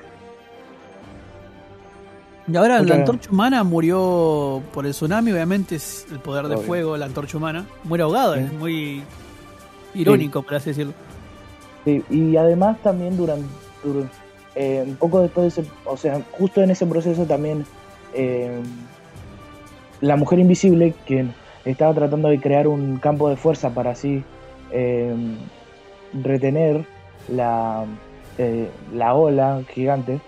Y 2.49 2.57
ahora 2.57 2.83
la 2.83 2.97
antorcha 2.97 3.31
humana 3.31 3.63
murió 3.63 4.63
por 4.73 4.85
el 4.85 4.91
tsunami, 4.93 5.31
obviamente 5.31 5.77
es 5.77 6.07
el 6.11 6.19
poder 6.19 6.49
de 6.49 6.57
Obvio. 6.57 6.67
fuego, 6.67 6.97
la 6.97 7.07
antorcha 7.07 7.37
humana. 7.37 7.67
Muere 7.85 8.03
ahogado, 8.03 8.35
Sí. 8.35 8.41
es 8.41 8.53
muy 8.55 9.03
irónico, 9.95 10.43
por 10.43 10.55
así 10.57 10.71
decirlo. 10.71 10.93
Sí, 11.85 12.03
y 12.11 12.37
además 12.37 12.79
también 12.83 13.17
durante, 13.17 13.47
dur- 13.85 14.09
eh, 14.57 14.83
un 14.87 14.97
poco 14.97 15.21
después 15.21 15.55
de 15.55 15.63
ese, 15.63 15.71
o 15.85 15.97
sea, 15.97 16.21
justo 16.33 16.61
en 16.63 16.71
ese 16.73 16.85
proceso 16.87 17.25
también 17.27 17.65
eh, 18.13 18.61
la 20.03 20.17
mujer 20.17 20.39
invisible, 20.39 20.93
quien 21.07 21.33
estaba 21.65 21.95
tratando 21.95 22.29
de 22.29 22.39
crear 22.39 22.69
un 22.69 22.99
campo 22.99 23.31
de 23.31 23.37
fuerza 23.37 23.71
para 23.71 23.93
así 23.93 24.23
eh, 24.71 25.15
retener 26.23 26.85
la, 27.29 27.87
eh, 28.37 28.69
la 28.93 29.15
ola 29.15 29.63
gigante, 29.71 30.21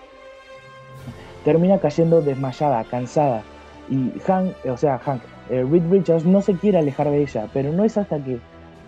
termina 1.44 1.78
cayendo 1.78 2.22
desmayada, 2.22 2.84
cansada. 2.84 3.42
Y 3.90 4.18
Hank, 4.20 4.54
o 4.64 4.78
sea, 4.78 4.98
Hank, 4.98 5.20
eh, 5.50 5.62
Reed 5.70 5.82
Richards 5.90 6.24
no 6.24 6.40
se 6.40 6.54
quiere 6.54 6.78
alejar 6.78 7.10
de 7.10 7.20
ella, 7.20 7.48
pero 7.52 7.70
no 7.70 7.84
es 7.84 7.98
hasta 7.98 8.18
que, 8.18 8.38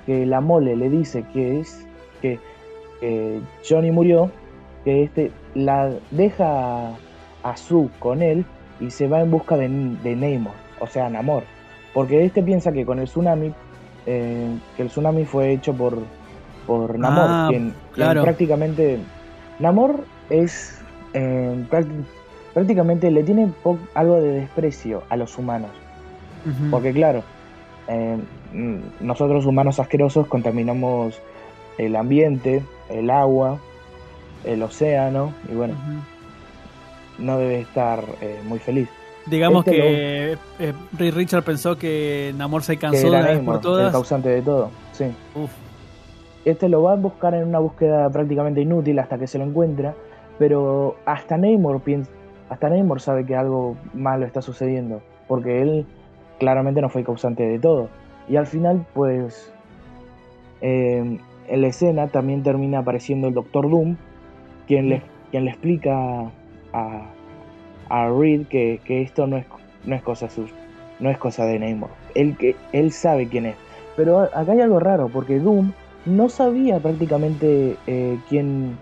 que 0.06 0.24
la 0.24 0.40
mole 0.40 0.74
le 0.74 0.88
dice 0.88 1.22
que 1.34 1.60
es 1.60 1.86
que 2.22 2.38
que 3.00 3.40
Johnny 3.68 3.90
murió, 3.90 4.30
que 4.84 5.04
este 5.04 5.30
la 5.54 5.92
deja 6.10 6.90
a, 7.42 7.56
Sue 7.56 7.88
con 7.98 8.22
él 8.22 8.44
y 8.80 8.90
se 8.90 9.08
va 9.08 9.20
en 9.20 9.30
busca 9.30 9.56
de, 9.56 9.68
de 9.68 10.16
Namor, 10.16 10.54
o 10.80 10.86
sea, 10.86 11.08
Namor. 11.08 11.44
Porque 11.94 12.24
este 12.24 12.42
piensa 12.42 12.72
que 12.72 12.84
con 12.84 12.98
el 12.98 13.06
tsunami, 13.06 13.52
eh, 14.06 14.58
que 14.76 14.82
el 14.82 14.88
tsunami 14.88 15.24
fue 15.24 15.52
hecho 15.52 15.74
por, 15.74 15.98
por 16.66 16.98
Namor, 16.98 17.30
Ah, 17.30 17.46
quien, 17.48 17.70
quien 17.70 17.74
claro. 17.92 18.22
prácticamente... 18.22 19.00
Namor 19.58 20.04
es... 20.28 20.82
eh, 21.14 21.64
prácti- 21.70 22.04
prácticamente 22.52 23.10
le 23.10 23.22
tiene 23.22 23.50
algo 23.94 24.20
de 24.20 24.32
desprecio 24.40 25.02
a 25.08 25.16
los 25.16 25.36
humanos. 25.38 25.70
Porque 26.70 26.92
claro, 26.92 27.24
eh, 27.88 28.18
nosotros 29.00 29.46
humanos 29.46 29.80
asquerosos 29.80 30.26
contaminamos 30.28 31.20
el 31.76 31.96
ambiente, 31.96 32.62
el 32.88 33.10
agua, 33.10 33.58
el 34.44 34.62
océano, 34.62 35.34
y 35.50 35.54
bueno, 35.54 35.74
no 37.18 37.38
debe 37.38 37.60
estar 37.60 38.04
eh, 38.20 38.40
muy 38.44 38.58
feliz. 38.58 38.88
Digamos 39.26 39.66
Este 39.66 39.76
que 39.78 40.38
eh, 40.60 40.72
Reed 40.96 41.14
Richard 41.14 41.42
pensó 41.42 41.76
que 41.76 42.32
Namor 42.36 42.62
se 42.62 42.76
cansó 42.76 43.10
de 43.10 43.20
Namor, 43.20 43.44
por 43.44 43.60
todas. 43.60 43.86
el 43.86 43.92
causante 43.92 44.28
de 44.28 44.42
todo. 44.42 44.70
Sí. 44.92 45.06
Uf, 45.34 45.50
Este 46.44 46.68
lo 46.68 46.82
va 46.82 46.92
a 46.92 46.96
buscar 46.96 47.34
en 47.34 47.44
una 47.48 47.58
búsqueda 47.58 48.08
prácticamente 48.10 48.60
inútil 48.60 48.98
hasta 48.98 49.18
que 49.18 49.26
se 49.26 49.38
lo 49.38 49.44
encuentra, 49.44 49.94
pero 50.38 50.96
hasta 51.04 51.36
Namor 51.36 51.80
piensa, 51.80 52.10
hasta 52.48 52.68
Namor 52.68 53.00
sabe 53.00 53.26
que 53.26 53.34
algo 53.34 53.76
malo 53.94 54.26
está 54.26 54.42
sucediendo, 54.42 55.02
porque 55.26 55.60
él 55.60 55.86
claramente 56.38 56.80
no 56.80 56.88
fue 56.88 57.00
el 57.00 57.06
causante 57.06 57.42
de 57.44 57.58
todo. 57.58 57.88
Y 58.28 58.36
al 58.36 58.46
final, 58.46 58.86
pues, 58.94 59.52
eh, 60.60 61.18
en 61.48 61.60
la 61.60 61.66
escena 61.66 62.08
también 62.08 62.42
termina 62.42 62.80
apareciendo 62.80 63.28
el 63.28 63.34
Doctor 63.34 63.70
Doom, 63.70 63.96
quien 64.66 64.88
le, 64.88 65.02
quien 65.30 65.44
le 65.44 65.50
explica 65.50 66.30
a, 66.72 67.06
a 67.88 68.08
Reed 68.08 68.46
que, 68.46 68.80
que 68.84 69.02
esto 69.02 69.26
no 69.26 69.36
es, 69.36 69.46
no 69.84 69.94
es 69.94 70.02
cosa 70.02 70.28
suya, 70.28 70.52
no 71.00 71.10
es 71.10 71.18
cosa 71.18 71.44
de 71.46 71.58
Namor. 71.58 71.90
Él, 72.14 72.36
que, 72.36 72.56
él 72.72 72.92
sabe 72.92 73.28
quién 73.28 73.46
es. 73.46 73.56
Pero 73.96 74.20
acá 74.20 74.52
hay 74.52 74.60
algo 74.60 74.80
raro, 74.80 75.08
porque 75.08 75.38
Doom 75.38 75.72
no 76.04 76.28
sabía 76.28 76.78
prácticamente 76.78 77.76
eh, 77.86 78.18
quién... 78.28 78.76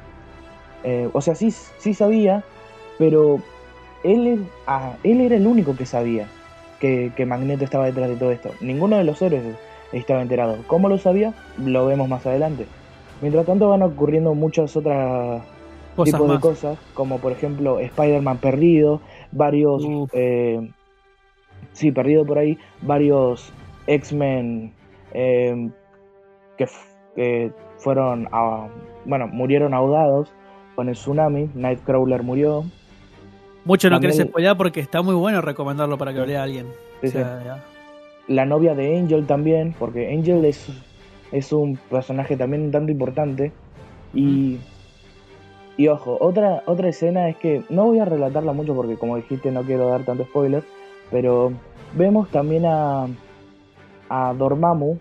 eh, 0.82 1.08
o 1.12 1.20
sea, 1.20 1.34
sí, 1.34 1.50
sí 1.50 1.94
sabía, 1.94 2.42
pero 2.98 3.38
él, 4.02 4.44
ah, 4.66 4.94
él 5.02 5.20
era 5.20 5.36
el 5.36 5.46
único 5.46 5.76
que 5.76 5.86
sabía 5.86 6.26
que, 6.80 7.12
que 7.16 7.26
Magneto 7.26 7.64
estaba 7.64 7.86
detrás 7.86 8.08
de 8.08 8.16
todo 8.16 8.30
esto. 8.30 8.50
Ninguno 8.60 8.96
de 8.96 9.04
los 9.04 9.22
héroes 9.22 9.42
estaba 9.92 10.22
enterado. 10.22 10.58
¿Cómo 10.66 10.88
lo 10.88 10.98
sabía? 10.98 11.32
Lo 11.58 11.86
vemos 11.86 12.08
más 12.08 12.26
adelante. 12.26 12.66
Mientras 13.20 13.46
tanto 13.46 13.68
van 13.68 13.82
ocurriendo 13.82 14.34
muchas 14.34 14.76
otras 14.76 15.42
Cosas 15.96 16.14
tipos 16.14 16.30
de 16.32 16.40
cosas, 16.40 16.78
como 16.94 17.18
por 17.18 17.32
ejemplo 17.32 17.78
Spider-Man 17.80 18.38
perdido, 18.38 19.00
varios, 19.32 19.84
eh, 20.12 20.70
sí, 21.72 21.92
perdido 21.92 22.24
por 22.24 22.38
ahí, 22.38 22.58
varios 22.82 23.52
X-Men 23.86 24.72
eh, 25.12 25.70
que, 26.58 26.66
que 27.14 27.52
fueron, 27.78 28.28
a- 28.32 28.68
bueno, 29.04 29.28
murieron 29.28 29.74
ahogados 29.74 30.32
con 30.74 30.88
el 30.88 30.94
tsunami, 30.94 31.50
Nightcrawler 31.54 32.22
murió, 32.22 32.64
Mucho 33.64 33.88
no 33.88 33.98
querés 33.98 34.18
spoilear 34.18 34.56
porque 34.58 34.80
está 34.80 35.00
muy 35.00 35.14
bueno 35.14 35.40
recomendarlo 35.40 35.96
para 35.96 36.12
que 36.12 36.18
lo 36.18 36.26
lea 36.26 36.42
alguien. 36.42 36.66
Sí, 37.00 37.08
O 37.08 37.10
sea, 37.12 37.42
ya. 37.44 37.64
la 38.28 38.44
novia 38.44 38.74
de 38.74 38.98
Angel 38.98 39.26
también, 39.26 39.74
porque 39.78 40.12
Angel 40.12 40.44
es, 40.44 40.68
es 41.32 41.50
un 41.52 41.78
personaje 41.88 42.36
también 42.36 42.62
un 42.64 42.70
tanto 42.72 42.92
importante. 42.92 43.52
Y, 44.12 44.58
y 45.76 45.88
ojo, 45.88 46.16
otra, 46.20 46.62
otra 46.66 46.88
escena 46.88 47.28
es 47.28 47.36
que 47.36 47.62
no 47.68 47.84
voy 47.84 47.98
a 47.98 48.04
relatarla 48.04 48.52
mucho 48.52 48.74
porque 48.74 48.96
como 48.96 49.16
dijiste 49.16 49.50
no 49.50 49.62
quiero 49.62 49.88
dar 49.88 50.04
tanto 50.04 50.24
spoiler, 50.24 50.62
pero 51.10 51.52
vemos 51.94 52.30
también 52.30 52.64
a, 52.66 53.06
a 54.08 54.34
Dormammu, 54.34 54.98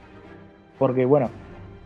porque 0.80 1.06
bueno, 1.06 1.30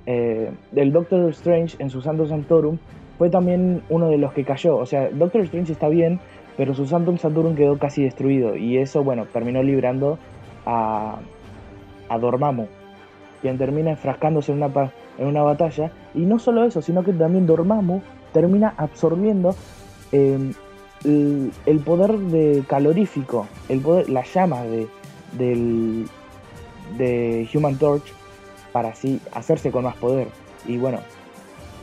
eh, 0.06 0.52
el 0.76 0.94
Doctor 0.94 1.30
Strange 1.32 1.76
en 1.80 1.90
su 1.90 2.02
Santo 2.02 2.26
Santorum 2.28 2.78
fue 3.18 3.30
también 3.30 3.82
uno 3.90 4.10
de 4.10 4.18
los 4.18 4.32
que 4.32 4.46
cayó. 4.46 4.78
O 4.78 4.86
sea, 4.86 5.10
Doctor 5.10 5.42
Strange 5.42 5.74
está 5.74 5.90
bien, 5.90 6.20
pero 6.56 6.74
su 6.74 6.86
Santum 6.86 7.18
Santorum 7.18 7.56
quedó 7.56 7.78
casi 7.78 8.04
destruido 8.04 8.56
y 8.56 8.78
eso, 8.78 9.04
bueno, 9.04 9.26
terminó 9.26 9.62
librando 9.64 10.18
a, 10.66 11.18
a 12.08 12.18
Dormammu, 12.18 12.68
quien 13.42 13.58
termina 13.58 13.92
enfrascándose 13.92 14.54
en 14.54 14.64
una, 14.64 14.92
en 15.18 15.28
una 15.28 15.44
batalla. 15.44 15.92
Y 16.14 16.22
no 16.22 16.40
solo 16.40 16.64
eso, 16.64 16.82
sino 16.82 17.04
que 17.04 17.12
también 17.12 17.46
Dormammu 17.46 18.02
termina 18.34 18.74
absorbiendo 18.78 19.56
eh, 20.12 20.54
el, 21.04 21.80
poder 21.86 22.18
de 22.18 22.64
calorífico, 22.68 23.48
el 23.70 23.82
poder, 23.82 24.10
la 24.10 24.24
llama 24.24 24.64
de, 24.64 24.88
de 26.98 27.50
Human 27.54 27.78
Torch 27.78 28.14
para 28.72 28.90
así 28.90 29.20
hacerse 29.32 29.72
con 29.72 29.84
más 29.84 29.96
poder. 29.96 30.28
Y 30.66 30.78
bueno, 30.78 31.00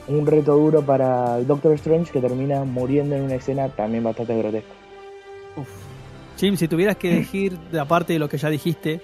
un 0.09 0.27
reto 0.27 0.57
duro 0.57 0.83
para 0.83 1.41
Doctor 1.41 1.73
Strange 1.75 2.13
que 2.13 2.21
termina 2.21 2.65
muriendo 2.65 3.15
en 3.15 3.23
una 3.23 3.37
escena 3.37 3.69
también 3.69 4.05
bastante 4.05 4.37
grotesca. 4.37 4.73
Uf. 5.57 5.69
Jim, 6.39 6.57
si 6.57 6.69
tuvieras 6.69 6.97
que 6.97 7.13
elegir, 7.13 7.59
aparte 7.81 8.13
de 8.13 8.19
lo 8.19 8.29
que 8.29 8.39
ya 8.39 8.51
dijiste, 8.51 9.01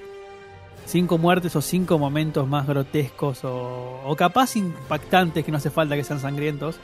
cinco 0.84 1.16
muertes 1.16 1.54
o 1.56 1.62
cinco 1.62 1.98
momentos 1.98 2.46
más 2.46 2.66
grotescos 2.66 3.40
o 3.44 4.14
capaz 4.16 4.56
impactantes, 4.56 5.44
que 5.44 5.52
no 5.52 5.58
hace 5.58 5.70
falta 5.70 5.94
que 5.94 6.04
sean 6.04 6.18
sangrientos, 6.18 6.80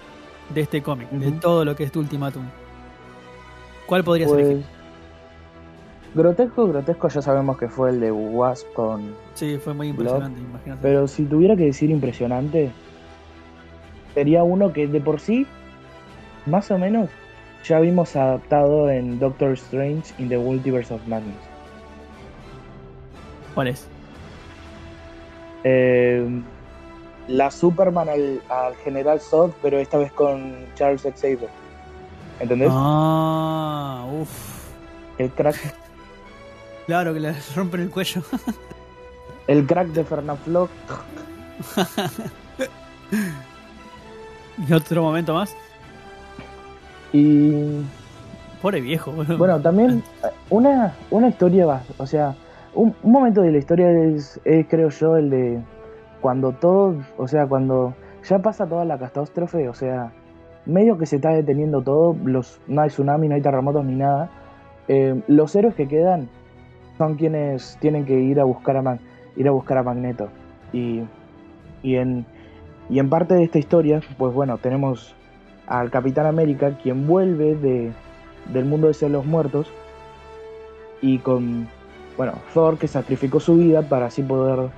de 0.54 0.60
este 0.60 0.82
cómic, 0.82 1.08
de 1.10 1.32
todo 1.32 1.64
lo 1.64 1.74
que 1.76 1.84
es 1.84 1.92
tu 1.92 2.00
ultimátum, 2.00 2.44
¿cuál 3.86 4.04
podrías 4.04 4.30
Pues, 4.30 4.46
elegir? 4.46 4.64
grotesco, 6.14 6.66
grotesco 6.68 7.08
ya 7.08 7.20
sabemos 7.22 7.58
que 7.58 7.68
fue 7.68 7.90
el 7.90 8.00
de 8.00 8.10
Wasp 8.12 8.72
con... 8.72 9.14
Sí, 9.34 9.58
fue 9.58 9.74
muy 9.74 9.88
impresionante, 9.88 10.40
imagínate. 10.40 10.80
Pero 10.82 11.06
si 11.08 11.24
tuviera 11.24 11.56
que 11.56 11.64
decir 11.64 11.90
impresionante, 11.90 12.70
sería 14.14 14.42
uno 14.44 14.72
que 14.72 14.86
de 14.86 15.00
por 15.00 15.20
sí, 15.20 15.46
más 16.46 16.70
o 16.70 16.78
menos, 16.78 17.10
ya 17.64 17.80
vimos 17.80 18.14
adaptado 18.16 18.88
en 18.88 19.18
Doctor 19.18 19.52
Strange 19.52 20.14
in 20.18 20.28
the 20.28 20.38
Multiverse 20.38 20.94
of 20.94 21.06
Madness. 21.06 21.34
¿Cuál 23.54 23.68
es? 23.68 23.88
Eh, 25.64 26.24
la 27.28 27.50
Superman 27.50 28.08
al, 28.08 28.40
al 28.48 28.74
General 28.76 29.20
Zod, 29.20 29.50
pero 29.62 29.78
esta 29.78 29.98
vez 29.98 30.12
con 30.12 30.54
Charles 30.74 31.02
Xavier. 31.02 31.48
¿Entendés? 32.40 32.70
Ah, 32.72 34.06
uff. 34.20 34.66
El 35.18 35.30
crack, 35.30 35.56
Claro, 36.86 37.14
que 37.14 37.20
le 37.20 37.34
rompen 37.54 37.80
el 37.80 37.90
cuello. 37.90 38.22
el 39.48 39.66
crack 39.66 39.88
de 39.88 40.04
Fernaflock. 40.04 40.70
y 44.68 44.72
otro 44.72 45.02
momento 45.02 45.34
más. 45.34 45.54
Y 47.12 47.80
Pobre 48.62 48.80
viejo, 48.80 49.12
bueno, 49.12 49.60
también 49.60 50.02
una, 50.50 50.94
una 51.10 51.28
historia, 51.28 51.66
va- 51.66 51.82
o 51.98 52.06
sea, 52.06 52.34
un, 52.74 52.94
un 53.02 53.12
momento 53.12 53.42
de 53.42 53.52
la 53.52 53.58
historia 53.58 53.90
es, 53.90 54.40
es, 54.44 54.66
creo 54.68 54.88
yo, 54.90 55.16
el 55.16 55.30
de 55.30 55.60
cuando 56.20 56.52
todo, 56.52 56.96
o 57.16 57.28
sea, 57.28 57.46
cuando 57.46 57.94
ya 58.28 58.38
pasa 58.40 58.66
toda 58.66 58.84
la 58.84 58.98
catástrofe, 58.98 59.68
o 59.68 59.74
sea, 59.74 60.12
medio 60.64 60.98
que 60.98 61.06
se 61.06 61.16
está 61.16 61.30
deteniendo 61.30 61.82
todo, 61.82 62.16
los, 62.24 62.60
no 62.66 62.82
hay 62.82 62.88
tsunami, 62.88 63.28
no 63.28 63.34
hay 63.34 63.42
terremotos 63.42 63.84
ni 63.84 63.94
nada. 63.94 64.30
eh, 64.88 65.20
los 65.28 65.54
héroes 65.54 65.74
que 65.74 65.86
quedan 65.88 66.28
son 66.98 67.14
quienes 67.16 67.76
tienen 67.80 68.04
que 68.04 68.18
ir 68.18 68.40
a 68.40 68.44
buscar 68.44 68.76
a, 68.76 68.82
Mag- 68.82 69.00
ir 69.36 69.46
a, 69.48 69.50
buscar 69.50 69.78
a 69.78 69.82
Magneto. 69.82 70.28
Y, 70.72 71.02
y, 71.82 71.96
en, 71.96 72.24
y 72.88 72.98
en 72.98 73.08
parte 73.08 73.34
de 73.34 73.44
esta 73.44 73.58
historia, 73.58 74.00
pues 74.18 74.32
bueno, 74.34 74.58
tenemos 74.58 75.14
al 75.66 75.90
Capitán 75.90 76.26
América, 76.26 76.76
quien 76.82 77.06
vuelve 77.06 77.54
de, 77.56 77.92
del 78.52 78.64
mundo 78.64 78.90
de 78.90 79.08
los 79.08 79.26
muertos, 79.26 79.70
y 81.02 81.18
con, 81.18 81.68
bueno, 82.16 82.32
Thor, 82.54 82.78
que 82.78 82.88
sacrificó 82.88 83.38
su 83.40 83.56
vida 83.56 83.82
para 83.82 84.06
así 84.06 84.22
poder, 84.22 84.70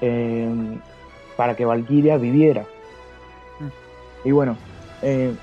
eh, 0.00 0.48
para 1.36 1.54
que 1.56 1.64
Valkyria 1.64 2.16
viviera. 2.16 2.64
Y 4.24 4.30
bueno, 4.32 4.56
eh, 5.02 5.34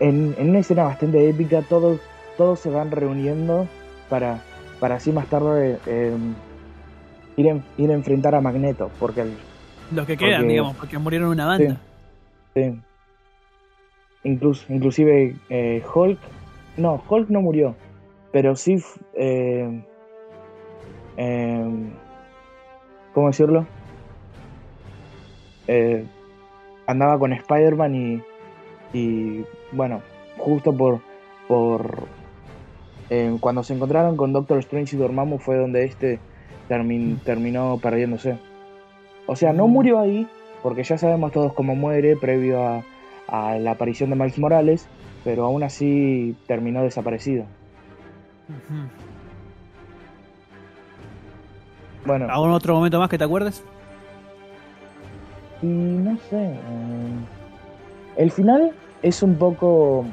en, 0.00 0.34
en 0.38 0.50
una 0.50 0.58
escena 0.58 0.84
bastante 0.84 1.28
épica, 1.28 1.62
todos, 1.62 2.00
todos 2.36 2.60
se 2.60 2.70
van 2.70 2.90
reuniendo 2.90 3.66
para, 4.10 4.42
para 4.80 4.96
así 4.96 5.12
más 5.12 5.26
tarde 5.28 5.78
eh, 5.86 6.16
ir, 7.36 7.46
en- 7.46 7.64
ir 7.78 7.90
a 7.90 7.94
enfrentar 7.94 8.34
a 8.34 8.40
Magneto, 8.40 8.90
porque 8.98 9.22
el, 9.22 9.36
Los 9.92 10.06
que 10.06 10.16
quedan, 10.16 10.40
porque- 10.42 10.52
digamos, 10.52 10.76
porque 10.76 10.98
murieron 10.98 11.30
una 11.30 11.46
banda. 11.46 11.80
Sí. 12.54 12.80
Incluso, 14.24 14.70
inclusive 14.72 15.36
eh, 15.48 15.82
Hulk, 15.94 16.18
no, 16.76 17.02
Hulk 17.08 17.30
no 17.30 17.40
murió, 17.40 17.74
pero 18.32 18.56
sí, 18.56 18.82
eh, 19.14 19.82
¿cómo 23.18 23.28
decirlo? 23.28 23.66
Eh, 25.66 26.06
andaba 26.86 27.18
con 27.18 27.32
Spider-Man 27.32 27.94
y, 27.94 28.22
y, 28.92 29.44
bueno, 29.72 30.02
justo 30.38 30.72
por, 30.72 31.00
por 31.48 32.06
eh, 33.10 33.36
cuando 33.40 33.62
se 33.64 33.74
encontraron 33.74 34.16
con 34.16 34.32
Doctor 34.32 34.58
Strange 34.60 34.94
y 34.94 34.98
Dormammu 34.98 35.38
fue 35.38 35.56
donde 35.56 35.84
este 35.84 36.20
termin- 36.68 37.20
terminó 37.24 37.78
perdiéndose. 37.82 38.38
O 39.26 39.34
sea, 39.34 39.52
no 39.52 39.66
Mm. 39.66 39.70
murió 39.72 39.98
ahí, 39.98 40.28
porque 40.62 40.84
ya 40.84 40.96
sabemos 40.96 41.32
todos 41.32 41.52
cómo 41.54 41.74
muere 41.74 42.16
previo 42.16 42.64
a, 42.66 42.84
a 43.26 43.58
la 43.58 43.72
aparición 43.72 44.10
de 44.10 44.16
Miles 44.16 44.38
Morales, 44.38 44.88
pero 45.24 45.44
aún 45.44 45.64
así 45.64 46.36
terminó 46.46 46.82
desaparecido. 46.82 47.44
Bueno, 52.08 52.26
¿Algún 52.30 52.50
otro 52.52 52.74
momento 52.74 52.98
más 52.98 53.08
que 53.10 53.18
te 53.18 53.24
acuerdes? 53.24 53.62
y 55.62 55.66
no 55.66 56.16
sé. 56.30 56.36
eh, 56.54 56.56
el 58.16 58.30
final 58.30 58.72
es 59.02 59.22
un 59.22 59.34
poco. 59.36 60.04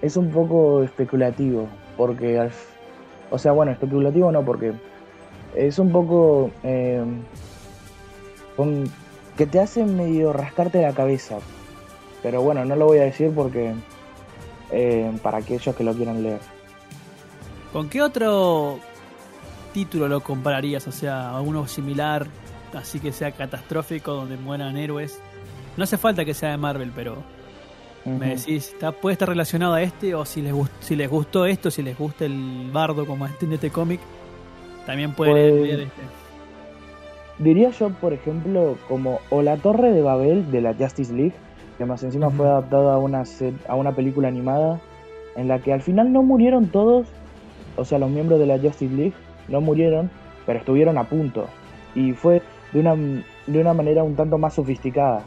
Es 0.00 0.16
un 0.16 0.30
poco 0.30 0.82
especulativo, 0.82 1.66
porque. 1.96 2.48
O 3.30 3.38
sea, 3.38 3.52
bueno, 3.52 3.72
especulativo 3.72 4.32
no, 4.32 4.42
porque. 4.42 4.72
Es 5.54 5.78
un 5.78 5.92
poco. 5.92 6.50
eh, 6.64 7.04
con- 8.56 8.84
que 9.36 9.46
te 9.46 9.60
hace 9.60 9.84
medio 9.84 10.32
rascarte 10.32 10.80
la 10.82 10.92
cabeza. 10.92 11.38
Pero 12.22 12.40
bueno, 12.42 12.64
no 12.64 12.74
lo 12.76 12.86
voy 12.86 12.98
a 12.98 13.02
decir 13.04 13.30
porque. 13.34 13.74
eh, 14.70 15.12
para 15.22 15.38
aquellos 15.38 15.74
que 15.76 15.84
lo 15.84 15.92
quieran 15.92 16.22
leer. 16.22 16.40
¿Con 17.72 17.88
qué 17.90 18.00
otro 18.02 18.78
título 19.72 20.08
lo 20.08 20.20
compararías? 20.20 20.86
O 20.88 20.92
sea, 20.92 21.36
alguno 21.36 21.66
similar, 21.66 22.26
así 22.74 23.00
que 23.00 23.12
sea 23.12 23.32
catastrófico, 23.32 24.12
donde 24.12 24.36
mueran 24.36 24.76
héroes. 24.76 25.20
No 25.76 25.84
hace 25.84 25.96
falta 25.96 26.24
que 26.24 26.34
sea 26.34 26.50
de 26.50 26.56
Marvel, 26.58 26.92
pero 26.94 27.16
me 28.04 28.30
decís, 28.30 28.70
¿está, 28.72 28.92
¿puede 28.92 29.12
estar 29.14 29.28
relacionado 29.28 29.74
a 29.74 29.82
este? 29.82 30.14
O 30.14 30.24
si 30.24 30.42
les, 30.42 30.54
si 30.80 30.96
les 30.96 31.08
gustó 31.08 31.46
esto, 31.46 31.70
si 31.70 31.82
les 31.82 31.96
gusta 31.96 32.24
el 32.24 32.70
bardo 32.72 33.06
como 33.06 33.26
entiende 33.26 33.56
este 33.56 33.70
cómic, 33.70 34.00
también 34.86 35.12
pueden 35.14 35.34
Pues- 35.34 35.62
leer 35.64 35.80
este. 35.80 36.02
Diría 37.38 37.70
yo, 37.70 37.90
por 37.90 38.12
ejemplo, 38.12 38.76
como 38.88 39.18
o 39.30 39.42
la 39.42 39.56
Torre 39.56 39.90
de 39.92 40.02
Babel 40.02 40.50
de 40.52 40.60
la 40.60 40.74
Justice 40.74 41.12
League, 41.12 41.32
que 41.78 41.84
más 41.84 42.02
encima 42.02 42.30
fue 42.30 42.46
adaptada 42.46 42.94
a 42.94 42.98
una, 42.98 43.24
a 43.68 43.74
una 43.74 43.92
película 43.92 44.28
animada, 44.28 44.80
en 45.34 45.48
la 45.48 45.58
que 45.58 45.72
al 45.72 45.80
final 45.80 46.12
no 46.12 46.22
murieron 46.22 46.68
todos, 46.68 47.08
o 47.76 47.84
sea, 47.84 47.98
los 47.98 48.10
miembros 48.10 48.38
de 48.38 48.46
la 48.46 48.58
Justice 48.58 48.94
League 48.94 49.14
no 49.52 49.60
murieron, 49.60 50.10
pero 50.46 50.58
estuvieron 50.58 50.98
a 50.98 51.04
punto. 51.04 51.46
Y 51.94 52.12
fue 52.14 52.42
de 52.72 52.80
una, 52.80 52.94
de 53.46 53.60
una 53.60 53.74
manera 53.74 54.02
un 54.02 54.16
tanto 54.16 54.38
más 54.38 54.54
sofisticada, 54.54 55.22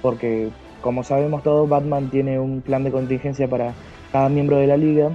porque 0.00 0.48
como 0.80 1.04
sabemos 1.04 1.42
todos, 1.42 1.68
Batman 1.68 2.08
tiene 2.08 2.38
un 2.38 2.62
plan 2.62 2.84
de 2.84 2.90
contingencia 2.90 3.46
para 3.48 3.74
cada 4.12 4.28
miembro 4.30 4.56
de 4.56 4.66
la 4.66 4.76
liga, 4.78 5.10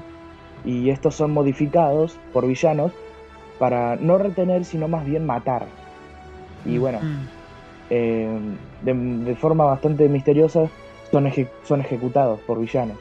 y 0.64 0.90
estos 0.90 1.16
son 1.16 1.32
modificados 1.32 2.18
por 2.34 2.46
villanos 2.48 2.92
para 3.60 3.96
no 3.96 4.18
retener, 4.18 4.66
sino 4.66 4.88
más 4.88 5.06
bien 5.06 5.26
matar. 5.26 5.68
Y 6.66 6.78
bueno, 6.78 7.00
eh, 7.90 8.58
de, 8.82 8.94
de 8.94 9.36
forma 9.36 9.66
bastante 9.66 10.10
misteriosa 10.10 10.68
son, 11.12 11.28
eje- 11.28 11.48
son 11.64 11.82
ejecutados 11.82 12.40
por 12.42 12.60
villanos. 12.60 12.98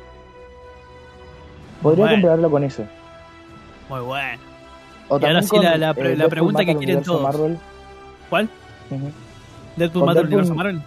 Podría 1.82 2.04
Bueno. 2.04 2.16
compararlo 2.16 2.50
con 2.50 2.64
eso. 2.64 2.84
Muy 3.88 4.00
bueno. 4.00 4.42
O 5.08 5.18
Y 5.20 5.24
ahora 5.24 5.42
sí 5.42 5.56
la- 5.60 5.76
la 5.76 5.94
pre- 5.94 6.02
la 6.04 6.08
Deadpool 6.10 6.30
pregunta 6.30 6.64
que 6.64 6.76
quieren 6.76 7.02
todos. 7.02 7.22
Marvel. 7.22 7.58
¿Cuál? 8.30 8.48
¿Deadpool 9.76 10.06
mata 10.06 10.20
universo 10.22 10.54
Marvel? 10.54 10.82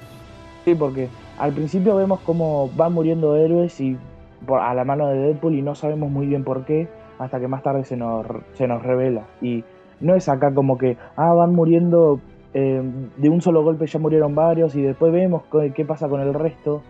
Sí, 0.66 0.76
porque 0.76 1.10
al 1.38 1.54
principio 1.54 1.96
vemos 1.96 2.20
cómo 2.22 2.70
van 2.76 2.94
muriendo 2.94 3.36
héroes 3.36 3.80
y 3.80 3.98
por- 4.46 4.62
a 4.62 4.74
la 4.74 4.84
mano 4.84 5.08
de 5.08 5.18
Deadpool 5.20 5.56
y 5.56 5.62
no 5.62 5.76
sabemos 5.76 6.10
muy 6.10 6.28
bien 6.28 6.44
por 6.44 6.66
qué 6.66 6.88
hasta 7.20 7.40
que 7.40 7.48
más 7.48 7.64
tarde 7.64 7.84
se 7.86 7.98
nos, 7.98 8.26
se 8.54 8.68
nos 8.68 8.82
revela. 8.84 9.24
Y 9.42 9.64
no 10.00 10.16
es 10.16 10.30
acá 10.30 10.54
como 10.54 10.78
que, 10.78 10.98
ah, 11.16 11.34
van 11.34 11.54
muriendo 11.54 12.20
eh, 12.54 12.82
de 13.18 13.30
un 13.30 13.42
solo 13.42 13.62
golpe, 13.64 13.86
ya 13.88 14.00
murieron 14.00 14.34
varios 14.34 14.74
y 14.76 14.82
después 14.82 15.12
vemos 15.12 15.44
qué, 15.52 15.74
qué 15.76 15.86
pasa 15.86 16.08
con 16.08 16.22
el 16.22 16.34
resto. 16.34 16.82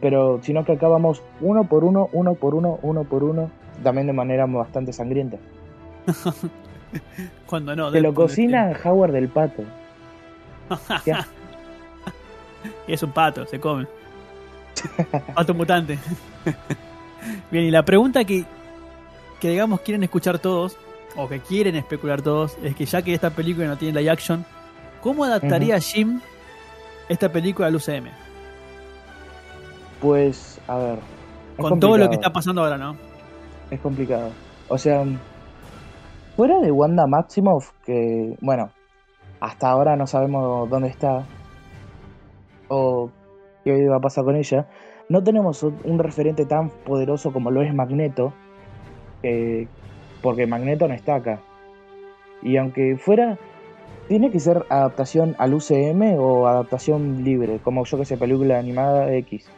Pero 0.00 0.40
sino 0.42 0.64
que 0.64 0.72
acá 0.72 0.88
vamos 0.88 1.22
uno 1.40 1.64
por 1.64 1.84
uno, 1.84 2.08
uno 2.12 2.34
por 2.34 2.54
uno, 2.54 2.78
uno 2.82 3.04
por 3.04 3.22
uno, 3.24 3.50
también 3.82 4.06
de 4.06 4.12
manera 4.12 4.46
bastante 4.46 4.92
sangrienta. 4.92 5.36
Cuando 7.46 7.76
no. 7.76 7.90
Se 7.90 8.00
lo 8.00 8.14
cocina 8.14 8.72
Howard 8.84 9.12
del 9.12 9.28
Pato. 9.28 9.64
Y 12.86 12.92
es 12.92 13.02
un 13.02 13.12
pato, 13.12 13.46
se 13.46 13.60
come. 13.60 13.86
Pato 15.34 15.54
mutante. 15.54 15.98
Bien, 17.50 17.64
y 17.64 17.70
la 17.70 17.84
pregunta 17.84 18.24
que, 18.24 18.44
que 19.40 19.48
digamos 19.50 19.80
quieren 19.80 20.02
escuchar 20.02 20.38
todos, 20.38 20.76
o 21.16 21.28
que 21.28 21.40
quieren 21.40 21.76
especular 21.76 22.22
todos, 22.22 22.56
es 22.62 22.74
que 22.74 22.84
ya 22.84 23.02
que 23.02 23.14
esta 23.14 23.30
película 23.30 23.66
no 23.66 23.76
tiene 23.76 23.98
live 24.00 24.10
action, 24.10 24.44
¿cómo 25.00 25.24
adaptaría 25.24 25.78
Jim 25.80 26.20
esta 27.08 27.30
película 27.30 27.68
al 27.68 27.76
UCM? 27.76 28.08
Pues, 30.00 30.60
a 30.68 30.76
ver. 30.76 30.98
Con 31.56 31.80
todo 31.80 31.96
lo 31.96 32.08
que 32.08 32.16
está 32.16 32.32
pasando 32.32 32.62
ahora, 32.62 32.76
¿no? 32.76 32.96
Es 33.70 33.80
complicado. 33.80 34.30
O 34.68 34.76
sea, 34.76 35.04
fuera 36.36 36.60
de 36.60 36.70
Wanda 36.70 37.06
Maximoff, 37.06 37.72
que, 37.84 38.36
bueno, 38.42 38.70
hasta 39.40 39.70
ahora 39.70 39.96
no 39.96 40.06
sabemos 40.06 40.68
dónde 40.68 40.88
está 40.88 41.24
o 42.68 43.10
qué 43.64 43.88
va 43.88 43.96
a 43.96 44.00
pasar 44.00 44.24
con 44.24 44.36
ella, 44.36 44.68
no 45.08 45.22
tenemos 45.22 45.62
un 45.62 45.98
referente 45.98 46.44
tan 46.44 46.68
poderoso 46.68 47.32
como 47.32 47.50
lo 47.50 47.62
es 47.62 47.74
Magneto, 47.74 48.34
porque 50.22 50.46
Magneto 50.46 50.86
no 50.86 50.94
está 50.94 51.16
acá. 51.16 51.40
Y 52.42 52.58
aunque 52.58 52.96
fuera, 52.98 53.38
tiene 54.08 54.30
que 54.30 54.38
ser 54.38 54.66
adaptación 54.68 55.36
al 55.38 55.54
UCM 55.54 56.18
o 56.18 56.46
adaptación 56.46 57.24
libre, 57.24 57.60
como 57.64 57.84
yo 57.84 57.98
que 57.98 58.04
sé, 58.04 58.18
película 58.18 58.58
animada 58.58 59.10
X. 59.14 59.50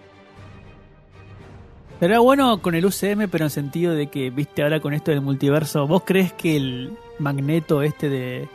Sería 2.00 2.20
bueno 2.20 2.62
con 2.62 2.74
el 2.76 2.84
UCM, 2.86 3.28
pero 3.30 3.44
en 3.44 3.50
sentido 3.50 3.92
de 3.94 4.06
que, 4.06 4.30
viste, 4.30 4.62
ahora 4.62 4.78
con 4.80 4.94
esto 4.94 5.10
del 5.10 5.20
multiverso, 5.20 5.86
¿vos 5.88 6.02
crees 6.04 6.32
que 6.32 6.56
el 6.56 6.92
magneto 7.18 7.82
este 7.82 8.08
de 8.08 8.48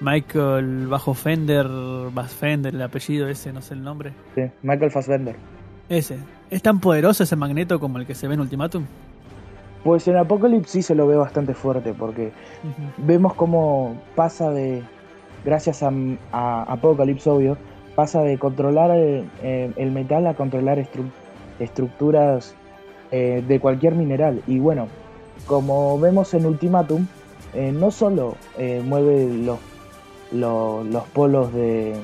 Michael 0.00 0.86
bajo 0.86 1.12
Fender, 1.14 1.66
Fassbender, 2.14 2.74
el 2.74 2.82
apellido 2.82 3.28
ese, 3.28 3.52
no 3.52 3.60
sé 3.60 3.74
el 3.74 3.82
nombre, 3.82 4.12
Sí, 4.36 4.42
Michael 4.62 4.92
Fassbender. 4.92 5.34
ese, 5.88 6.18
es 6.48 6.62
tan 6.62 6.78
poderoso 6.78 7.24
ese 7.24 7.34
magneto 7.34 7.80
como 7.80 7.98
el 7.98 8.06
que 8.06 8.14
se 8.14 8.28
ve 8.28 8.34
en 8.34 8.40
Ultimatum? 8.40 8.84
Pues 9.82 10.06
en 10.06 10.16
Apocalypse 10.16 10.70
sí 10.70 10.82
se 10.82 10.94
lo 10.94 11.06
ve 11.08 11.16
bastante 11.16 11.54
fuerte 11.54 11.92
porque 11.92 12.30
vemos 12.98 13.34
cómo 13.34 14.00
pasa 14.14 14.50
de, 14.50 14.82
gracias 15.44 15.82
a, 15.82 15.90
a 16.30 16.62
Apocalypse 16.72 17.28
obvio, 17.30 17.56
pasa 17.96 18.22
de 18.22 18.38
controlar 18.38 18.92
el, 18.92 19.24
eh, 19.42 19.72
el 19.76 19.90
metal 19.90 20.26
a 20.28 20.34
controlar 20.34 20.78
estru- 20.78 21.10
estructuras 21.58 22.54
eh, 23.10 23.42
de 23.46 23.60
cualquier 23.60 23.94
mineral. 23.94 24.42
Y 24.46 24.58
bueno, 24.58 24.88
como 25.46 25.98
vemos 25.98 26.32
en 26.34 26.46
Ultimatum, 26.46 27.06
eh, 27.54 27.72
no 27.72 27.90
solo 27.90 28.36
eh, 28.58 28.82
mueve 28.84 29.26
los, 29.44 29.58
los, 30.32 30.86
los 30.86 31.04
polos 31.08 31.52
de, 31.52 31.94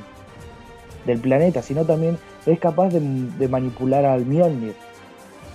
del 1.06 1.18
planeta, 1.18 1.62
sino 1.62 1.84
también 1.84 2.18
es 2.46 2.58
capaz 2.58 2.88
de, 2.90 3.00
de 3.00 3.48
manipular 3.48 4.04
al 4.04 4.24
Mjolnir. 4.26 4.74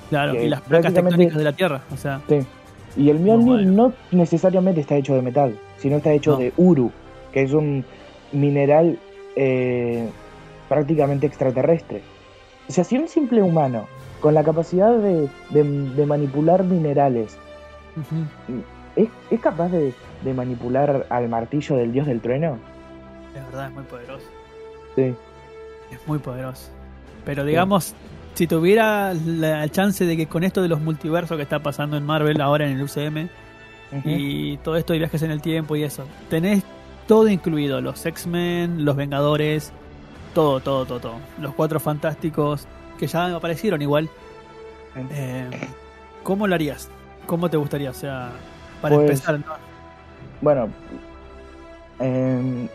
Claro, 0.09 0.41
y 0.41 0.47
las 0.47 0.61
placas 0.61 0.93
tectónicas 0.93 1.37
de 1.37 1.43
la 1.43 1.53
Tierra, 1.53 1.81
o 1.93 1.97
sea, 1.97 2.21
Sí. 2.29 2.39
Y 2.95 3.09
el 3.09 3.19
Mjolnir 3.19 3.45
bueno. 3.65 3.71
no 3.71 3.93
necesariamente 4.11 4.81
está 4.81 4.95
hecho 4.95 5.13
de 5.15 5.21
metal, 5.21 5.57
sino 5.77 5.97
está 5.97 6.11
hecho 6.13 6.31
No. 6.31 6.37
de 6.37 6.53
Uru, 6.57 6.91
que 7.31 7.43
es 7.43 7.53
un 7.53 7.85
mineral 8.31 8.97
eh, 9.35 10.09
prácticamente 10.67 11.27
extraterrestre. 11.27 12.01
O 12.67 12.71
sea, 12.71 12.83
si 12.83 12.97
un 12.97 13.07
simple 13.07 13.41
humano 13.41 13.87
con 14.21 14.33
la 14.33 14.43
capacidad 14.43 14.91
de, 14.97 15.29
de- 15.51 15.63
de 15.95 16.05
manipular 16.05 16.63
minerales 16.63 17.37
es, 18.95 19.07
es 19.29 19.39
capaz 19.39 19.69
de, 19.69 19.93
de 20.23 20.33
manipular 20.33 21.05
al 21.09 21.29
martillo 21.29 21.75
del 21.77 21.91
dios 21.91 22.07
del 22.07 22.21
trueno, 22.21 22.57
es 23.35 23.45
verdad, 23.45 23.67
es 23.69 23.73
muy 23.73 23.83
poderoso, 23.83 24.25
sí. 24.95 25.13
es 25.91 26.07
muy 26.07 26.19
poderoso. 26.19 26.69
Pero 27.25 27.43
digamos, 27.43 27.93
si 28.33 28.47
tuviera 28.47 29.13
la 29.13 29.67
chance 29.69 30.05
de 30.05 30.15
que 30.17 30.27
con 30.27 30.43
esto 30.43 30.61
de 30.61 30.67
los 30.69 30.81
multiversos 30.81 31.37
que 31.37 31.43
está 31.43 31.59
pasando 31.59 31.97
en 31.97 32.05
Marvel 32.05 32.39
ahora 32.41 32.67
en 32.67 32.77
el 32.77 32.83
UCM, 32.83 33.27
y 34.03 34.57
todo 34.57 34.75
esto 34.75 34.91
de 34.93 34.99
viajes 34.99 35.21
en 35.23 35.31
el 35.31 35.41
tiempo 35.41 35.75
y 35.77 35.83
eso. 35.83 36.03
Tenés 36.29 36.61
todo 37.07 37.27
incluido, 37.29 37.79
los 37.79 38.05
X-Men, 38.05 38.83
los 38.83 38.95
Vengadores, 38.97 39.71
todo, 40.33 40.59
todo, 40.59 40.85
todo, 40.85 40.99
todo. 40.99 41.13
Los 41.39 41.53
Cuatro 41.53 41.79
Fantásticos, 41.79 42.67
que 42.97 43.07
ya 43.07 43.35
aparecieron 43.35 43.81
igual. 43.81 44.09
Eh, 45.11 45.49
¿Cómo 46.23 46.47
lo 46.47 46.55
harías? 46.55 46.89
¿Cómo 47.25 47.49
te 47.49 47.57
gustaría? 47.57 47.91
O 47.91 47.93
sea, 47.93 48.31
para 48.81 48.95
Pues- 48.95 49.09
empezar, 49.09 49.39
¿no? 49.39 49.53
Bueno, 50.41 50.69
em, 51.99 52.67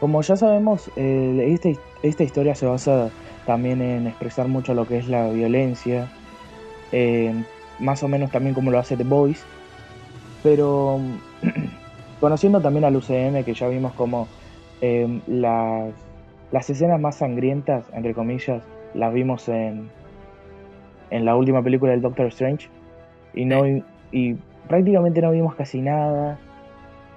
como 0.00 0.20
ya 0.22 0.36
sabemos, 0.36 0.90
eh, 0.96 1.48
esta, 1.52 1.68
esta 2.02 2.22
historia 2.24 2.54
se 2.54 2.66
basa 2.66 3.10
también 3.46 3.80
en 3.80 4.06
expresar 4.06 4.48
mucho 4.48 4.74
lo 4.74 4.86
que 4.86 4.98
es 4.98 5.08
la 5.08 5.28
violencia, 5.28 6.10
em, 6.92 7.44
más 7.78 8.02
o 8.02 8.08
menos 8.08 8.30
también 8.30 8.54
como 8.54 8.70
lo 8.70 8.78
hace 8.78 8.96
The 8.96 9.04
Boys, 9.04 9.42
pero 10.42 11.00
conociendo 12.20 12.60
también 12.60 12.84
al 12.84 12.96
UCM, 12.96 13.44
que 13.44 13.54
ya 13.54 13.68
vimos 13.68 13.92
como 13.94 14.28
em, 14.80 15.20
las, 15.26 15.92
las 16.52 16.68
escenas 16.70 17.00
más 17.00 17.16
sangrientas, 17.16 17.84
entre 17.94 18.12
comillas, 18.14 18.62
las 18.94 19.12
vimos 19.12 19.48
en, 19.48 19.90
en 21.10 21.24
la 21.24 21.36
última 21.36 21.62
película 21.62 21.92
del 21.92 22.00
Doctor 22.02 22.26
Strange, 22.26 22.68
y, 23.34 23.44
no, 23.44 23.62
y 24.12 24.34
prácticamente 24.68 25.20
no 25.20 25.30
vimos 25.32 25.54
casi 25.54 25.80
nada. 25.80 26.38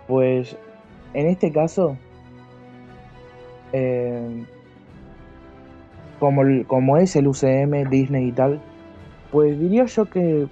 Pues 0.07 0.57
en 1.13 1.27
este 1.27 1.51
caso, 1.51 1.97
eh, 3.73 4.43
como, 6.19 6.41
como 6.65 6.97
es 6.97 7.15
el 7.15 7.27
UCM, 7.27 7.89
Disney 7.89 8.29
y 8.29 8.31
tal, 8.31 8.59
pues 9.31 9.59
diría 9.59 9.85
yo 9.85 10.05
que 10.05 10.47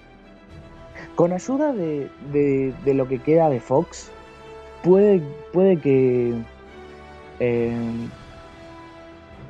con 1.15 1.31
ayuda 1.33 1.73
de, 1.73 2.09
de- 2.31 2.73
de 2.83 2.93
lo 2.93 3.07
que 3.07 3.19
queda 3.19 3.49
de 3.49 3.59
Fox, 3.59 4.11
puede, 4.83 5.21
puede 5.53 5.77
que 5.77 6.33
eh, 7.39 7.73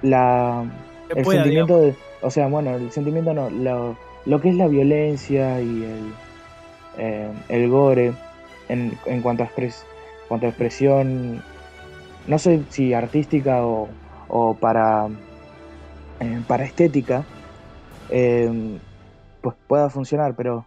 la, 0.01 0.63
el 1.09 1.23
pueda, 1.23 1.43
sentimiento 1.43 1.79
de, 1.79 1.95
o 2.21 2.29
sea, 2.29 2.47
bueno, 2.47 2.75
el 2.75 2.91
sentimiento 2.91 3.33
no, 3.33 3.49
lo, 3.49 3.95
lo 4.25 4.41
que 4.41 4.49
es 4.49 4.55
la 4.55 4.67
violencia 4.67 5.61
y 5.61 5.83
el, 5.83 6.13
eh, 6.97 7.31
el 7.49 7.69
gore 7.69 8.13
en, 8.69 8.97
en 9.05 9.21
cuanto 9.21 9.43
a 9.43 9.47
expres- 9.47 9.85
cuanto 10.27 10.47
a 10.47 10.49
expresión, 10.49 11.43
no 12.27 12.39
sé 12.39 12.63
si 12.69 12.93
artística 12.93 13.65
o, 13.65 13.89
o 14.27 14.55
para, 14.55 15.07
eh, 16.19 16.41
para 16.47 16.65
estética, 16.65 17.23
eh, 18.09 18.79
pues 19.41 19.55
pueda 19.67 19.89
funcionar, 19.89 20.35
pero 20.35 20.65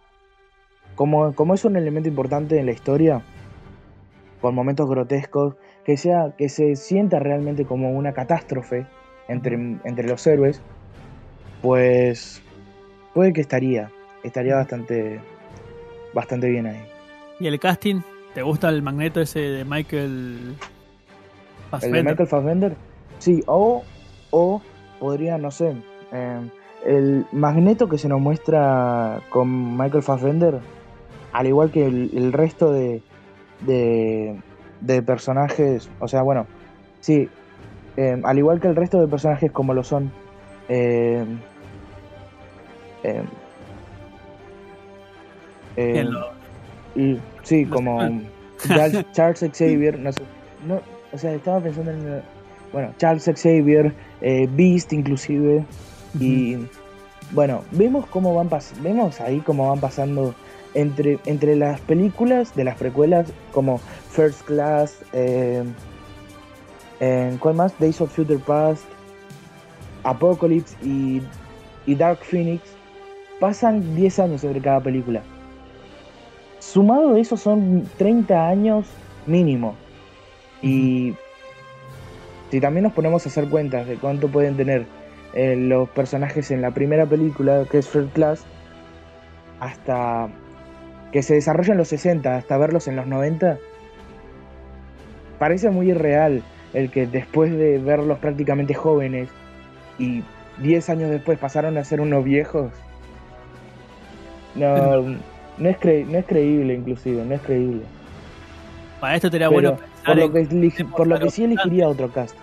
como, 0.95 1.33
como 1.35 1.53
es 1.53 1.65
un 1.65 1.75
elemento 1.75 2.07
importante 2.07 2.59
en 2.59 2.65
la 2.65 2.71
historia, 2.71 3.21
con 4.41 4.55
momentos 4.55 4.89
grotescos, 4.89 5.55
que 5.83 5.97
sea, 5.97 6.33
que 6.37 6.47
se 6.47 6.75
sienta 6.77 7.19
realmente 7.19 7.65
como 7.65 7.91
una 7.91 8.13
catástrofe 8.13 8.85
entre, 9.29 9.55
entre 9.85 10.07
los 10.07 10.27
héroes, 10.27 10.61
pues 11.61 12.41
puede 13.13 13.31
que 13.31 13.41
estaría. 13.41 13.89
estaría 14.23 14.55
bastante, 14.55 15.21
bastante 16.13 16.49
bien 16.49 16.65
ahí. 16.67 16.81
¿Y 17.39 17.47
el 17.47 17.59
casting? 17.59 18.01
¿Te 18.33 18.41
gusta 18.41 18.69
el 18.69 18.81
magneto 18.81 19.21
ese 19.21 19.39
de 19.39 19.65
Michael 19.65 20.55
¿El 21.81 21.91
de 21.93 22.01
Fassbender? 22.01 22.03
Michael 22.03 22.27
Fassbender? 22.29 22.75
Sí, 23.19 23.43
o, 23.47 23.83
o 24.31 24.61
podría, 24.99 25.37
no 25.37 25.51
sé, 25.51 25.75
eh, 26.11 26.49
el 26.85 27.25
magneto 27.31 27.87
que 27.89 27.97
se 27.97 28.07
nos 28.07 28.19
muestra 28.19 29.21
con 29.29 29.77
Michael 29.77 30.03
Fassbender, 30.03 30.59
al 31.31 31.47
igual 31.47 31.71
que 31.71 31.85
el, 31.85 32.11
el 32.15 32.33
resto 32.33 32.71
de, 32.71 33.01
de, 33.61 34.41
de 34.81 35.01
personajes, 35.01 35.89
o 35.99 36.07
sea, 36.07 36.21
bueno, 36.21 36.47
sí, 37.01 37.29
eh, 37.99 38.17
al 38.23 38.37
igual 38.37 38.61
que 38.61 38.67
el 38.69 38.77
resto 38.77 39.01
de 39.01 39.07
personajes 39.07 39.51
como 39.51 39.73
lo 39.73 39.83
son, 39.83 40.09
eh, 40.69 41.25
y- 46.95 47.17
sí, 47.43 47.65
como. 47.65 47.99
Charles, 48.67 49.05
Charles 49.13 49.39
Xavier, 49.57 49.99
no 49.99 50.11
sé, 50.13 50.21
no, 50.65 50.81
o 51.11 51.17
sea, 51.17 51.33
estaba 51.33 51.59
pensando 51.59 51.91
en, 51.91 52.21
bueno, 52.71 52.93
Charles 52.97 53.25
Xavier, 53.25 53.93
eh, 54.21 54.47
Beast 54.51 54.93
inclusive, 54.93 55.65
y 56.19 56.57
bueno, 57.31 57.63
vemos 57.71 58.05
cómo 58.07 58.33
van 58.33 58.49
pas 58.49 58.73
vemos 58.81 59.21
ahí 59.21 59.39
cómo 59.41 59.69
van 59.69 59.79
pasando 59.79 60.33
entre, 60.73 61.19
entre 61.25 61.55
las 61.55 61.79
películas 61.81 62.55
de 62.55 62.63
las 62.63 62.75
precuelas 62.77 63.31
como 63.51 63.77
First 64.11 64.41
Class, 64.43 65.01
eh, 65.13 65.63
en- 66.99 67.37
¿cuál 67.37 67.55
más? 67.55 67.77
Days 67.79 68.01
of 68.01 68.13
Future 68.13 68.39
Past, 68.39 68.83
Apocalypse 70.03 70.75
y, 70.83 71.21
y 71.85 71.95
Dark 71.95 72.19
Phoenix, 72.21 72.61
pasan 73.39 73.95
10 73.95 74.19
años 74.19 74.43
entre 74.43 74.61
cada 74.61 74.79
película. 74.81 75.21
Sumado 76.59 77.15
a 77.15 77.19
eso 77.19 77.37
son 77.37 77.87
30 77.97 78.47
años 78.47 78.85
mínimo. 79.25 79.75
Y 80.61 81.15
si 82.51 82.59
también 82.59 82.83
nos 82.83 82.93
ponemos 82.93 83.25
a 83.25 83.29
hacer 83.29 83.47
cuentas 83.47 83.87
de 83.87 83.95
cuánto 83.95 84.27
pueden 84.27 84.57
tener 84.57 84.85
eh, 85.33 85.55
los 85.55 85.87
personajes 85.89 86.51
en 86.51 86.61
la 86.61 86.71
primera 86.71 87.05
película, 87.05 87.63
que 87.69 87.77
es 87.77 87.87
First 87.87 88.11
Class, 88.13 88.43
hasta 89.59 90.29
que 91.11 91.23
se 91.23 91.35
desarrolla 91.35 91.71
en 91.73 91.77
los 91.77 91.87
60, 91.87 92.35
hasta 92.35 92.57
verlos 92.57 92.87
en 92.87 92.95
los 92.95 93.07
90, 93.07 93.57
parece 95.37 95.69
muy 95.69 95.91
irreal 95.91 96.43
el 96.73 96.89
que 96.91 97.07
después 97.07 97.51
de 97.51 97.77
verlos 97.79 98.19
prácticamente 98.19 98.73
jóvenes 98.73 99.29
y 99.97 100.23
10 100.59 100.89
años 100.89 101.09
después 101.09 101.37
pasaron 101.39 101.77
a 101.77 101.83
ser 101.83 102.01
unos 102.01 102.23
viejos. 102.23 102.71
No, 104.55 105.01
no 105.57 105.69
es, 105.69 105.79
cre- 105.79 106.05
no 106.05 106.17
es 106.17 106.25
creíble 106.25 106.73
inclusive, 106.75 107.23
no 107.25 107.35
es 107.35 107.41
creíble. 107.41 107.81
Para 108.99 109.15
esto 109.15 109.29
sería 109.29 109.47
bueno 109.49 109.71
por 109.71 109.79
pensar 109.85 110.17
lo 110.17 110.23
en- 110.25 110.71
que, 110.71 110.85
por 110.85 111.07
lo 111.07 111.19
que 111.19 111.29
sí 111.29 111.43
elegiría 111.43 111.87
otro 111.87 112.09
cast. 112.11 112.35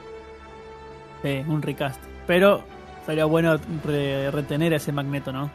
Sí, 1.23 1.45
un 1.49 1.63
recast. 1.63 2.01
Pero 2.27 2.63
sería 3.05 3.25
bueno 3.25 3.59
re- 3.85 4.31
retener 4.31 4.73
a 4.73 4.77
ese 4.77 4.93
magneto, 4.93 5.33
¿no? 5.33 5.51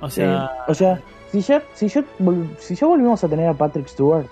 O 0.00 0.10
sea, 0.10 0.50
Sí, 0.66 0.70
o 0.70 0.74
sea, 0.74 1.00
si 1.32 1.40
ya, 1.40 1.62
si, 1.74 1.88
si 1.88 2.74
ya 2.74 2.86
volvimos 2.86 3.22
a 3.24 3.28
tener 3.28 3.48
a 3.48 3.54
Patrick 3.54 3.88
Stewart, 3.88 4.26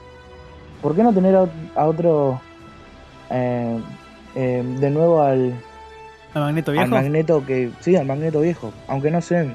¿por 0.82 0.94
qué 0.94 1.02
no 1.02 1.12
tener 1.12 1.34
a, 1.36 1.46
a 1.74 1.86
otro 1.86 2.40
eh, 3.30 3.80
eh, 4.34 4.62
de 4.64 4.90
nuevo 4.90 5.22
al, 5.22 5.54
el 6.34 6.42
magneto 6.42 6.70
al 6.70 6.76
viejo. 6.76 6.90
magneto 6.90 7.46
que. 7.46 7.70
Sí, 7.80 7.96
al 7.96 8.06
magneto 8.06 8.40
viejo. 8.40 8.72
Aunque 8.88 9.10
no 9.10 9.20
sé. 9.20 9.50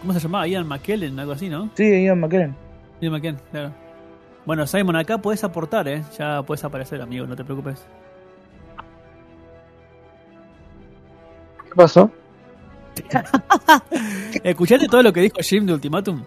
¿Cómo 0.00 0.12
se 0.12 0.20
llamaba? 0.20 0.46
Ian 0.48 0.66
McKellen, 0.66 1.18
algo 1.18 1.32
así, 1.32 1.48
¿no? 1.48 1.70
Sí, 1.74 2.04
Ian 2.04 2.18
McKellen. 2.20 2.56
Ian 3.00 3.12
McKellen, 3.12 3.40
claro. 3.50 3.72
Bueno, 4.46 4.66
Simon, 4.66 4.96
acá 4.96 5.18
puedes 5.18 5.44
aportar, 5.44 5.86
¿eh? 5.86 6.02
Ya 6.18 6.42
puedes 6.42 6.64
aparecer, 6.64 7.00
amigo, 7.02 7.26
no 7.26 7.36
te 7.36 7.44
preocupes. 7.44 7.84
¿Qué 11.68 11.74
pasó? 11.76 12.10
¿Escuchaste 14.42 14.88
todo 14.88 15.02
lo 15.02 15.12
que 15.12 15.20
dijo 15.20 15.36
Jim 15.40 15.66
de 15.66 15.74
Ultimatum? 15.74 16.22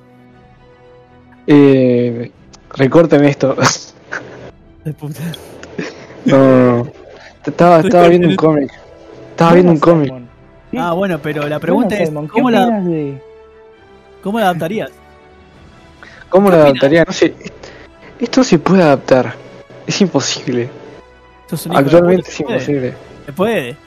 Eh, 1.47 2.31
recórteme 2.69 3.29
esto. 3.29 3.57
De 4.83 4.93
puta. 4.93 5.21
No. 6.25 6.87
Estaba, 7.45 7.79
estaba 7.79 8.07
viendo 8.07 8.27
un 8.29 8.35
cómic. 8.35 8.71
Estaba 9.31 9.53
viendo 9.53 9.71
un 9.71 9.79
cómic. 9.79 10.13
Ah, 10.77 10.93
bueno, 10.93 11.19
pero 11.21 11.47
la 11.47 11.59
pregunta 11.59 11.95
es, 11.95 12.09
Simon, 12.09 12.27
¿qué 12.27 12.33
¿cómo 12.33 12.49
la, 12.49 12.65
de.? 12.81 13.21
¿cómo 14.21 14.39
la 14.39 14.45
adaptarías? 14.45 14.91
¿Cómo 16.29 16.49
¿Qué 16.49 16.55
lo 16.55 16.61
opinas? 16.61 16.71
adaptaría? 16.71 17.03
No 17.05 17.13
sé. 17.13 17.35
Esto 18.19 18.43
se 18.43 18.57
puede 18.59 18.81
adaptar. 18.83 19.35
Es 19.85 20.01
imposible. 20.01 20.69
Actualmente 21.69 22.29
es 22.29 22.39
imposible. 22.39 22.93
Se 23.25 23.33
puede. 23.33 23.77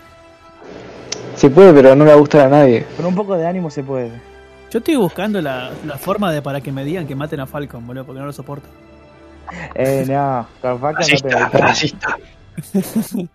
Se 1.34 1.50
puede, 1.50 1.72
pero 1.72 1.94
no 1.94 2.04
le 2.04 2.10
va 2.10 2.16
a 2.16 2.20
gustar 2.20 2.42
a 2.42 2.48
nadie. 2.48 2.84
Con 2.96 3.06
un 3.06 3.14
poco 3.14 3.36
de 3.36 3.46
ánimo 3.46 3.70
se 3.70 3.82
puede. 3.82 4.10
Yo 4.70 4.78
estoy 4.78 4.96
buscando 4.96 5.40
la, 5.40 5.70
la 5.86 5.96
forma 5.98 6.32
de 6.32 6.42
para 6.42 6.60
que 6.60 6.70
me 6.72 6.84
digan 6.84 7.06
que 7.06 7.14
maten 7.14 7.40
a 7.40 7.46
Falcon, 7.46 7.86
boludo, 7.86 8.04
porque 8.04 8.20
no 8.20 8.26
lo 8.26 8.32
soporto. 8.32 8.68
Eh, 9.74 10.04
no, 10.08 10.46
con 10.60 10.80
Falcon 10.80 11.04
no 11.12 11.18
te 11.20 11.58
Racista, 11.58 11.58
racista. 11.58 13.28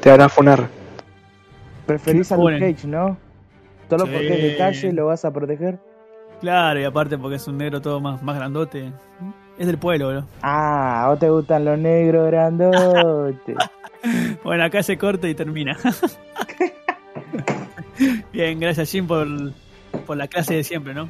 Te 0.00 0.10
hará 0.10 0.28
funar. 0.28 0.68
Preferís 1.86 2.30
a 2.32 2.36
Luke. 2.36 2.58
Cage, 2.58 2.86
¿no? 2.86 3.16
Solo 3.88 4.06
Sí. 4.06 4.12
porque 4.12 4.34
es 4.34 4.42
de 4.42 4.56
calle 4.56 4.92
lo 4.92 5.06
vas 5.06 5.24
a 5.24 5.30
proteger. 5.32 5.78
Claro, 6.40 6.80
y 6.80 6.84
aparte 6.84 7.18
porque 7.18 7.36
es 7.36 7.46
un 7.48 7.58
negro 7.58 7.80
todo 7.80 8.00
más, 8.00 8.22
más 8.22 8.36
grandote. 8.36 8.92
Es 9.58 9.66
del 9.66 9.78
pueblo, 9.78 10.06
boludo. 10.06 10.26
Ah, 10.42 11.04
a 11.04 11.08
vos 11.08 11.18
te 11.18 11.28
gustan 11.30 11.64
los 11.64 11.78
negros 11.78 12.26
grandotes. 12.28 13.56
Bueno, 14.44 14.62
acá 14.62 14.80
se 14.84 14.96
corta 14.96 15.28
y 15.28 15.34
termina. 15.34 15.76
Bien, 18.32 18.60
gracias 18.60 18.92
Jim 18.92 19.08
por, 19.08 19.26
por 20.06 20.16
la 20.16 20.28
clase 20.28 20.54
de 20.54 20.62
siempre, 20.62 20.94
¿no? 20.94 21.08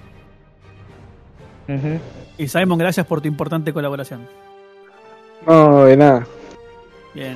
Y 2.38 2.48
Simon, 2.48 2.78
gracias 2.78 3.06
por 3.06 3.20
tu 3.20 3.28
importante 3.28 3.72
colaboración. 3.72 4.26
No, 5.46 5.84
de 5.84 5.96
nada. 5.96 6.26
Bien. 7.14 7.34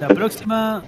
La 0.00 0.08
próxima 0.08 0.82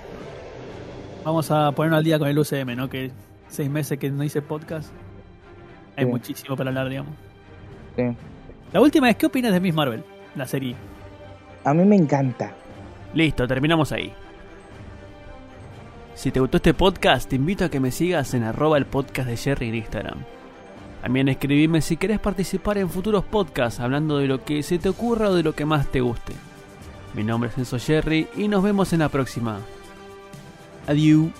vamos 1.24 1.50
a 1.50 1.70
ponernos 1.72 1.98
al 1.98 2.04
día 2.04 2.18
con 2.18 2.28
el 2.28 2.38
UCM, 2.38 2.74
¿no? 2.76 2.88
Que 2.88 3.10
seis 3.48 3.68
meses 3.70 3.98
que 3.98 4.10
no 4.10 4.24
hice 4.24 4.40
podcast. 4.42 4.90
Hay 5.96 6.04
Sí. 6.04 6.10
muchísimo 6.10 6.56
para 6.56 6.70
hablar, 6.70 6.88
digamos. 6.88 7.12
Sí. 7.96 8.04
La 8.72 8.80
última 8.80 9.10
es, 9.10 9.16
¿qué 9.16 9.26
opinas 9.26 9.52
de 9.52 9.60
Miss 9.60 9.74
Marvel? 9.74 10.04
La 10.34 10.46
serie. 10.46 10.74
A 11.64 11.74
mí 11.74 11.84
me 11.84 11.96
encanta. 11.96 12.52
Listo, 13.14 13.46
terminamos 13.48 13.92
ahí. 13.92 14.12
Si 16.14 16.30
te 16.30 16.40
gustó 16.40 16.56
este 16.58 16.74
podcast, 16.74 17.28
te 17.28 17.36
invito 17.36 17.64
a 17.64 17.68
que 17.68 17.80
me 17.80 17.90
sigas 17.90 18.34
en 18.34 18.42
arroba 18.44 18.76
el 18.78 18.86
podcast 18.86 19.28
de 19.28 19.36
Jerry 19.36 19.68
en 19.68 19.74
Instagram. 19.76 20.24
También 21.02 21.28
escribime 21.28 21.80
si 21.80 21.96
querés 21.96 22.18
participar 22.18 22.78
en 22.78 22.90
futuros 22.90 23.24
podcasts 23.24 23.80
hablando 23.80 24.18
de 24.18 24.26
lo 24.26 24.44
que 24.44 24.62
se 24.62 24.78
te 24.78 24.88
ocurra 24.88 25.30
o 25.30 25.34
de 25.34 25.42
lo 25.42 25.54
que 25.54 25.64
más 25.64 25.86
te 25.86 26.00
guste. 26.00 26.34
Mi 27.14 27.24
nombre 27.24 27.50
es 27.50 27.58
Enzo 27.58 27.78
Jerry 27.78 28.28
y 28.36 28.48
nos 28.48 28.62
vemos 28.62 28.92
en 28.92 29.00
la 29.00 29.08
próxima. 29.08 29.58
Adiós. 30.86 31.30